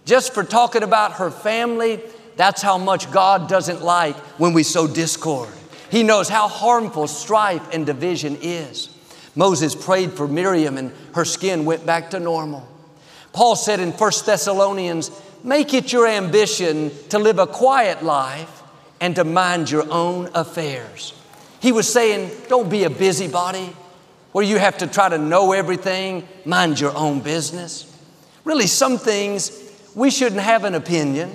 Just 0.05 0.35
for 0.35 0.45
talking 0.45 0.83
about 0.83 1.15
her 1.15 1.31
family, 1.31 2.01
that's 2.37 2.61
how 2.61 2.79
much 2.79 3.11
God 3.11 3.49
doesn't 3.49 3.83
like 3.83 4.17
when 4.39 4.53
we 4.53 4.63
sow 4.63 4.87
discord. 4.87 5.49
He 5.91 6.03
knows 6.03 6.29
how 6.29 6.49
harmful 6.49 7.09
strife 7.09 7.73
and 7.73 7.87
division 7.87 8.37
is. 8.43 8.94
Moses 9.35 9.75
prayed 9.75 10.13
for 10.13 10.29
Miriam 10.29 10.79
and 10.79 10.93
her 11.15 11.25
skin 11.25 11.65
went 11.65 11.85
back 11.85 12.11
to 12.11 12.21
normal. 12.21 12.69
Paul 13.33 13.57
said 13.57 13.81
in 13.81 13.91
1 13.91 14.13
Thessalonians, 14.25 15.11
make 15.43 15.75
it 15.75 15.93
your 15.93 16.07
ambition 16.07 16.93
to 17.09 17.19
live 17.19 17.39
a 17.39 17.47
quiet 17.47 18.03
life 18.03 18.63
and 19.01 19.17
to 19.17 19.25
mind 19.25 19.71
your 19.71 19.91
own 19.91 20.31
affairs. 20.35 21.13
He 21.61 21.73
was 21.73 21.93
saying, 21.93 22.31
don't 22.49 22.71
be 22.71 22.85
a 22.85 22.91
busybody 22.91 23.75
where 24.33 24.45
you 24.45 24.59
have 24.59 24.79
to 24.79 24.87
try 24.87 25.09
to 25.09 25.19
know 25.19 25.53
everything, 25.53 26.27
mind 26.45 26.79
your 26.79 26.97
own 26.97 27.21
business. 27.21 27.91
Really, 28.45 28.67
some 28.67 28.99
things 28.99 29.61
we 29.95 30.11
shouldn't 30.11 30.43
have 30.43 30.65
an 30.65 30.75
opinion. 30.75 31.33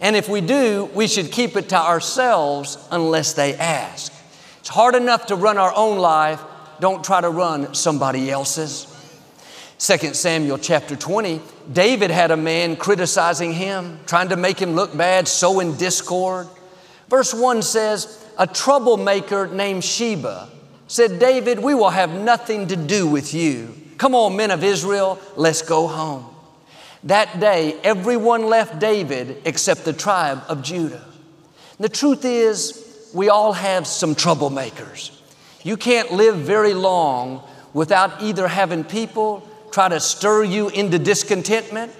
And 0.00 0.16
if 0.16 0.28
we 0.28 0.40
do, 0.40 0.90
we 0.94 1.06
should 1.06 1.32
keep 1.32 1.56
it 1.56 1.68
to 1.70 1.76
ourselves 1.78 2.76
unless 2.90 3.32
they 3.32 3.54
ask. 3.54 4.12
It's 4.60 4.68
hard 4.68 4.94
enough 4.94 5.26
to 5.26 5.36
run 5.36 5.58
our 5.58 5.72
own 5.74 5.98
life. 5.98 6.40
Don't 6.82 7.04
try 7.04 7.20
to 7.20 7.30
run 7.30 7.74
somebody 7.74 8.28
else's. 8.28 8.88
2 9.78 10.14
Samuel 10.14 10.58
chapter 10.58 10.96
20, 10.96 11.40
David 11.72 12.10
had 12.10 12.32
a 12.32 12.36
man 12.36 12.74
criticizing 12.74 13.52
him, 13.52 14.00
trying 14.04 14.30
to 14.30 14.36
make 14.36 14.58
him 14.60 14.72
look 14.72 14.96
bad, 14.96 15.28
sowing 15.28 15.76
discord. 15.76 16.48
Verse 17.08 17.32
1 17.32 17.62
says, 17.62 18.26
A 18.36 18.48
troublemaker 18.48 19.46
named 19.46 19.84
Sheba 19.84 20.50
said, 20.88 21.20
David, 21.20 21.60
we 21.60 21.72
will 21.72 21.90
have 21.90 22.10
nothing 22.10 22.66
to 22.66 22.74
do 22.74 23.06
with 23.06 23.32
you. 23.32 23.72
Come 23.96 24.16
on, 24.16 24.34
men 24.34 24.50
of 24.50 24.64
Israel, 24.64 25.20
let's 25.36 25.62
go 25.62 25.86
home. 25.86 26.34
That 27.04 27.38
day, 27.38 27.78
everyone 27.84 28.48
left 28.48 28.80
David 28.80 29.42
except 29.44 29.84
the 29.84 29.92
tribe 29.92 30.42
of 30.48 30.64
Judah. 30.64 31.04
The 31.78 31.88
truth 31.88 32.24
is, 32.24 33.08
we 33.14 33.28
all 33.28 33.52
have 33.52 33.86
some 33.86 34.16
troublemakers. 34.16 35.21
You 35.62 35.76
can't 35.76 36.12
live 36.12 36.36
very 36.36 36.74
long 36.74 37.42
without 37.72 38.22
either 38.22 38.48
having 38.48 38.84
people 38.84 39.48
try 39.70 39.88
to 39.88 40.00
stir 40.00 40.44
you 40.44 40.68
into 40.68 40.98
discontentment 40.98 41.92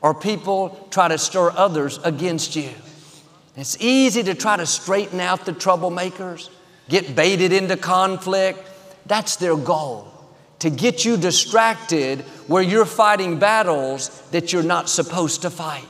or 0.00 0.14
people 0.14 0.86
try 0.90 1.08
to 1.08 1.18
stir 1.18 1.50
others 1.50 1.98
against 2.04 2.54
you. 2.56 2.70
It's 3.56 3.80
easy 3.80 4.22
to 4.24 4.34
try 4.34 4.56
to 4.56 4.66
straighten 4.66 5.18
out 5.18 5.46
the 5.46 5.52
troublemakers, 5.52 6.50
get 6.88 7.16
baited 7.16 7.52
into 7.52 7.76
conflict. 7.76 8.58
That's 9.06 9.36
their 9.36 9.56
goal 9.56 10.12
to 10.58 10.70
get 10.70 11.04
you 11.04 11.16
distracted 11.16 12.20
where 12.46 12.62
you're 12.62 12.86
fighting 12.86 13.38
battles 13.38 14.20
that 14.30 14.52
you're 14.52 14.62
not 14.62 14.88
supposed 14.88 15.42
to 15.42 15.50
fight. 15.50 15.84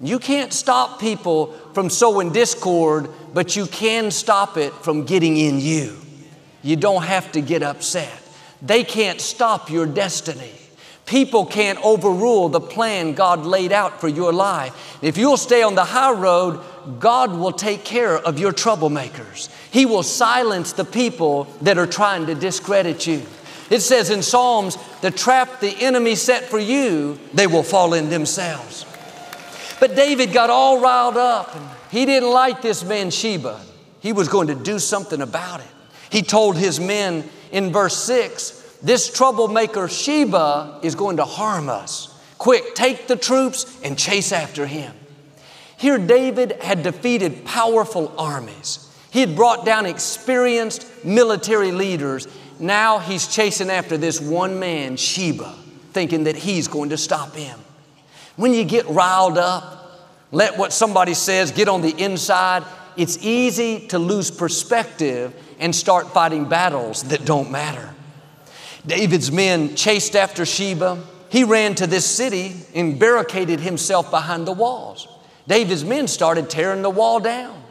You 0.00 0.18
can't 0.18 0.52
stop 0.52 1.00
people 1.00 1.52
from 1.74 1.90
sowing 1.90 2.32
discord, 2.32 3.10
but 3.34 3.56
you 3.56 3.66
can 3.66 4.10
stop 4.10 4.56
it 4.56 4.72
from 4.72 5.04
getting 5.04 5.36
in 5.36 5.58
you. 5.58 5.96
You 6.62 6.76
don't 6.76 7.04
have 7.04 7.32
to 7.32 7.40
get 7.40 7.62
upset. 7.62 8.12
They 8.60 8.84
can't 8.84 9.20
stop 9.20 9.70
your 9.70 9.86
destiny. 9.86 10.52
People 11.06 11.46
can't 11.46 11.82
overrule 11.82 12.50
the 12.50 12.60
plan 12.60 13.14
God 13.14 13.46
laid 13.46 13.72
out 13.72 13.98
for 13.98 14.08
your 14.08 14.32
life. 14.32 14.98
If 15.00 15.16
you'll 15.16 15.38
stay 15.38 15.62
on 15.62 15.74
the 15.74 15.84
high 15.84 16.12
road, 16.12 16.60
God 17.00 17.32
will 17.32 17.52
take 17.52 17.82
care 17.82 18.18
of 18.18 18.38
your 18.38 18.52
troublemakers. 18.52 19.48
He 19.70 19.86
will 19.86 20.02
silence 20.02 20.72
the 20.72 20.84
people 20.84 21.44
that 21.62 21.78
are 21.78 21.86
trying 21.86 22.26
to 22.26 22.34
discredit 22.34 23.06
you. 23.06 23.22
It 23.70 23.80
says 23.80 24.10
in 24.10 24.22
Psalms, 24.22 24.76
the 25.00 25.10
trap 25.10 25.60
the 25.60 25.74
enemy 25.82 26.14
set 26.14 26.44
for 26.44 26.58
you, 26.58 27.18
they 27.32 27.46
will 27.46 27.62
fall 27.62 27.94
in 27.94 28.10
themselves. 28.10 28.84
But 29.80 29.94
David 29.94 30.32
got 30.32 30.50
all 30.50 30.80
riled 30.80 31.16
up 31.16 31.54
and 31.54 31.66
he 31.90 32.04
didn't 32.04 32.30
like 32.30 32.60
this 32.60 32.84
man 32.84 33.10
Sheba. 33.10 33.60
He 34.00 34.12
was 34.12 34.28
going 34.28 34.48
to 34.48 34.54
do 34.54 34.78
something 34.78 35.22
about 35.22 35.60
it. 35.60 35.66
He 36.10 36.22
told 36.22 36.56
his 36.56 36.80
men 36.80 37.28
in 37.52 37.72
verse 37.72 37.96
6 37.96 38.78
this 38.82 39.12
troublemaker 39.12 39.88
Sheba 39.88 40.80
is 40.82 40.94
going 40.94 41.16
to 41.16 41.24
harm 41.24 41.68
us. 41.68 42.14
Quick, 42.38 42.74
take 42.74 43.08
the 43.08 43.16
troops 43.16 43.80
and 43.82 43.98
chase 43.98 44.30
after 44.30 44.66
him. 44.66 44.94
Here, 45.76 45.98
David 45.98 46.62
had 46.62 46.82
defeated 46.82 47.44
powerful 47.44 48.14
armies. 48.16 48.84
He 49.10 49.20
had 49.20 49.34
brought 49.34 49.64
down 49.64 49.86
experienced 49.86 50.86
military 51.04 51.72
leaders 51.72 52.28
now 52.60 52.98
he's 52.98 53.28
chasing 53.28 53.70
after 53.70 53.96
this 53.96 54.20
one 54.20 54.58
man, 54.58 54.96
Sheba, 54.96 55.54
thinking 55.92 56.24
that 56.24 56.36
he's 56.36 56.66
going 56.68 56.90
to 56.90 56.96
stop 56.96 57.34
him. 57.34 57.58
When 58.36 58.52
you 58.52 58.64
get 58.64 58.86
riled 58.86 59.38
up, 59.38 59.74
let 60.32 60.58
what 60.58 60.72
somebody 60.72 61.14
says 61.14 61.52
get 61.52 61.68
on 61.68 61.82
the 61.82 61.96
inside, 62.02 62.64
it's 62.98 63.16
easy 63.18 63.86
to 63.88 63.98
lose 63.98 64.28
perspective 64.28 65.32
and 65.60 65.74
start 65.74 66.08
fighting 66.08 66.48
battles 66.48 67.04
that 67.04 67.24
don't 67.24 67.48
matter. 67.48 67.94
David's 68.84 69.30
men 69.30 69.76
chased 69.76 70.16
after 70.16 70.44
Sheba. 70.44 71.00
He 71.30 71.44
ran 71.44 71.76
to 71.76 71.86
this 71.86 72.04
city 72.04 72.56
and 72.74 72.98
barricaded 72.98 73.60
himself 73.60 74.10
behind 74.10 74.48
the 74.48 74.52
walls. 74.52 75.06
David's 75.46 75.84
men 75.84 76.08
started 76.08 76.50
tearing 76.50 76.82
the 76.82 76.90
wall 76.90 77.20
down. 77.20 77.62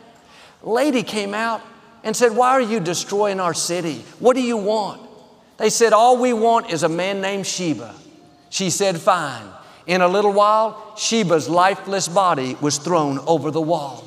A 0.64 0.70
lady 0.70 1.04
came 1.04 1.34
out 1.34 1.62
and 2.06 2.16
said, 2.16 2.34
Why 2.34 2.52
are 2.52 2.62
you 2.62 2.80
destroying 2.80 3.42
our 3.42 3.54
city? 3.54 4.06
What 4.20 4.36
do 4.36 4.42
you 4.42 4.56
want? 4.56 5.02
They 5.58 5.70
said, 5.70 5.92
All 5.92 6.18
we 6.18 6.32
want 6.32 6.72
is 6.72 6.84
a 6.84 6.90
man 6.90 7.20
named 7.20 7.46
Sheba. 7.46 7.94
She 8.50 8.70
said, 8.70 8.98
Fine. 8.98 9.46
In 9.88 10.02
a 10.02 10.08
little 10.08 10.34
while, 10.34 10.94
Sheba's 10.96 11.50
lifeless 11.50 12.08
body 12.08 12.56
was 12.62 12.78
thrown 12.78 13.20
over 13.20 13.52
the 13.52 13.62
wall. 13.62 14.07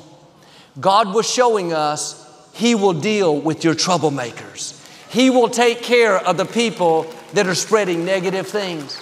God 0.79 1.13
was 1.13 1.29
showing 1.29 1.73
us 1.73 2.17
He 2.53 2.75
will 2.75 2.93
deal 2.93 3.39
with 3.39 3.63
your 3.63 3.75
troublemakers. 3.75 4.77
He 5.09 5.29
will 5.29 5.49
take 5.49 5.81
care 5.81 6.17
of 6.17 6.37
the 6.37 6.45
people 6.45 7.11
that 7.33 7.47
are 7.47 7.55
spreading 7.55 8.05
negative 8.05 8.47
things. 8.47 9.01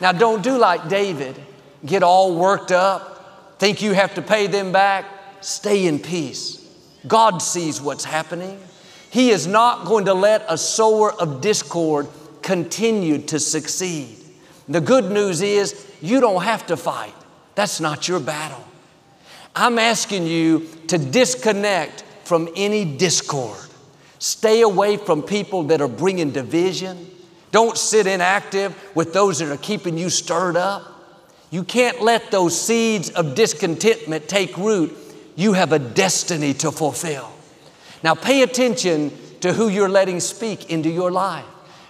Now, 0.00 0.12
don't 0.12 0.42
do 0.42 0.58
like 0.58 0.88
David, 0.88 1.40
get 1.84 2.02
all 2.02 2.36
worked 2.36 2.72
up, 2.72 3.58
think 3.58 3.80
you 3.80 3.92
have 3.92 4.14
to 4.14 4.22
pay 4.22 4.46
them 4.46 4.72
back. 4.72 5.06
Stay 5.40 5.86
in 5.86 5.98
peace. 5.98 6.62
God 7.06 7.40
sees 7.40 7.80
what's 7.80 8.04
happening. 8.04 8.58
He 9.10 9.30
is 9.30 9.46
not 9.46 9.86
going 9.86 10.06
to 10.06 10.14
let 10.14 10.44
a 10.48 10.58
sower 10.58 11.12
of 11.12 11.40
discord 11.40 12.08
continue 12.42 13.18
to 13.18 13.38
succeed. 13.38 14.16
The 14.68 14.80
good 14.80 15.10
news 15.10 15.42
is 15.42 15.86
you 16.02 16.20
don't 16.20 16.42
have 16.42 16.66
to 16.66 16.76
fight. 16.76 17.14
That's 17.54 17.80
not 17.80 18.08
your 18.08 18.20
battle. 18.20 18.62
I'm 19.56 19.78
asking 19.78 20.26
you 20.26 20.68
to 20.88 20.98
disconnect 20.98 22.02
from 22.24 22.50
any 22.54 22.84
discord. 22.84 23.58
Stay 24.18 24.60
away 24.60 24.98
from 24.98 25.22
people 25.22 25.64
that 25.64 25.80
are 25.80 25.88
bringing 25.88 26.30
division. 26.30 27.10
Don't 27.52 27.78
sit 27.78 28.06
inactive 28.06 28.76
with 28.94 29.14
those 29.14 29.38
that 29.38 29.50
are 29.50 29.56
keeping 29.56 29.96
you 29.96 30.10
stirred 30.10 30.56
up. 30.56 30.92
You 31.50 31.64
can't 31.64 32.02
let 32.02 32.30
those 32.30 32.60
seeds 32.60 33.08
of 33.10 33.34
discontentment 33.34 34.28
take 34.28 34.58
root. 34.58 34.94
You 35.36 35.54
have 35.54 35.72
a 35.72 35.78
destiny 35.78 36.52
to 36.54 36.70
fulfill. 36.70 37.32
Now, 38.02 38.14
pay 38.14 38.42
attention 38.42 39.10
to 39.40 39.54
who 39.54 39.68
you're 39.68 39.88
letting 39.88 40.20
speak 40.20 40.70
into 40.70 40.90
your 40.90 41.10
life. 41.10 41.46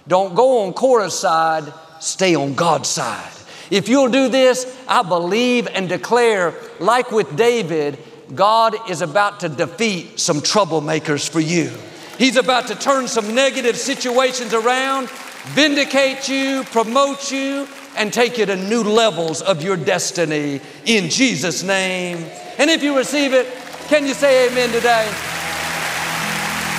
Don't 0.07 0.35
go 0.35 0.65
on 0.65 0.73
Korah's 0.73 1.19
side, 1.19 1.73
stay 1.99 2.33
on 2.33 2.53
God's 2.53 2.87
side. 2.87 3.31
If 3.69 3.89
you'll 3.89 4.09
do 4.09 4.29
this, 4.29 4.77
I 4.87 5.03
believe 5.03 5.67
and 5.67 5.89
declare, 5.89 6.53
like 6.79 7.11
with 7.11 7.35
David, 7.35 7.97
God 8.33 8.75
is 8.89 9.01
about 9.01 9.41
to 9.41 9.49
defeat 9.49 10.19
some 10.19 10.37
troublemakers 10.37 11.29
for 11.29 11.39
you. 11.39 11.71
He's 12.17 12.35
about 12.35 12.67
to 12.67 12.75
turn 12.75 13.07
some 13.07 13.35
negative 13.35 13.77
situations 13.77 14.53
around, 14.53 15.09
vindicate 15.49 16.27
you, 16.27 16.63
promote 16.65 17.31
you, 17.31 17.67
and 17.95 18.11
take 18.11 18.37
you 18.37 18.45
to 18.45 18.55
new 18.55 18.83
levels 18.83 19.41
of 19.41 19.61
your 19.61 19.77
destiny 19.77 20.61
in 20.85 21.09
Jesus' 21.09 21.63
name. 21.63 22.25
And 22.57 22.69
if 22.69 22.83
you 22.83 22.97
receive 22.97 23.33
it, 23.33 23.47
can 23.87 24.05
you 24.05 24.13
say 24.13 24.49
amen 24.49 24.71
today? 24.71 25.07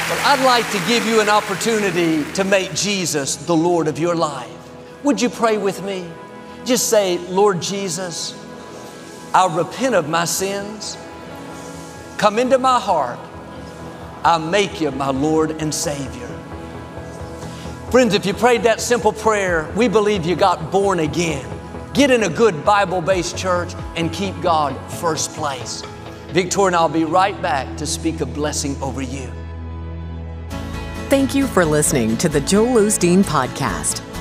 Well, 0.08 0.20
I'd 0.24 0.44
like 0.44 0.70
to 0.72 0.78
give 0.88 1.06
you 1.06 1.20
an 1.20 1.28
opportunity 1.28 2.24
to 2.32 2.44
make 2.44 2.72
Jesus 2.74 3.36
the 3.36 3.54
Lord 3.54 3.88
of 3.88 3.98
your 3.98 4.14
life. 4.14 4.48
Would 5.04 5.20
you 5.20 5.28
pray 5.28 5.58
with 5.58 5.82
me? 5.82 6.06
Just 6.68 6.90
say, 6.90 7.16
Lord 7.16 7.62
Jesus, 7.62 8.34
I 9.32 9.56
repent 9.56 9.94
of 9.94 10.10
my 10.10 10.26
sins. 10.26 10.98
Come 12.18 12.38
into 12.38 12.58
my 12.58 12.78
heart. 12.78 13.18
I 14.22 14.36
make 14.36 14.78
you 14.78 14.90
my 14.90 15.08
Lord 15.08 15.62
and 15.62 15.74
Savior. 15.74 16.26
Friends, 17.90 18.12
if 18.12 18.26
you 18.26 18.34
prayed 18.34 18.64
that 18.64 18.82
simple 18.82 19.14
prayer, 19.14 19.72
we 19.78 19.88
believe 19.88 20.26
you 20.26 20.36
got 20.36 20.70
born 20.70 20.98
again. 20.98 21.42
Get 21.94 22.10
in 22.10 22.24
a 22.24 22.28
good 22.28 22.66
Bible 22.66 23.00
based 23.00 23.38
church 23.38 23.72
and 23.96 24.12
keep 24.12 24.38
God 24.42 24.76
first 24.92 25.32
place. 25.32 25.82
Victoria 26.32 26.66
and 26.66 26.76
I'll 26.76 26.90
be 26.90 27.04
right 27.04 27.40
back 27.40 27.78
to 27.78 27.86
speak 27.86 28.20
a 28.20 28.26
blessing 28.26 28.76
over 28.82 29.00
you. 29.00 29.32
Thank 31.08 31.34
you 31.34 31.46
for 31.46 31.64
listening 31.64 32.18
to 32.18 32.28
the 32.28 32.42
Joel 32.42 32.82
Osteen 32.82 33.22
Podcast. 33.24 34.07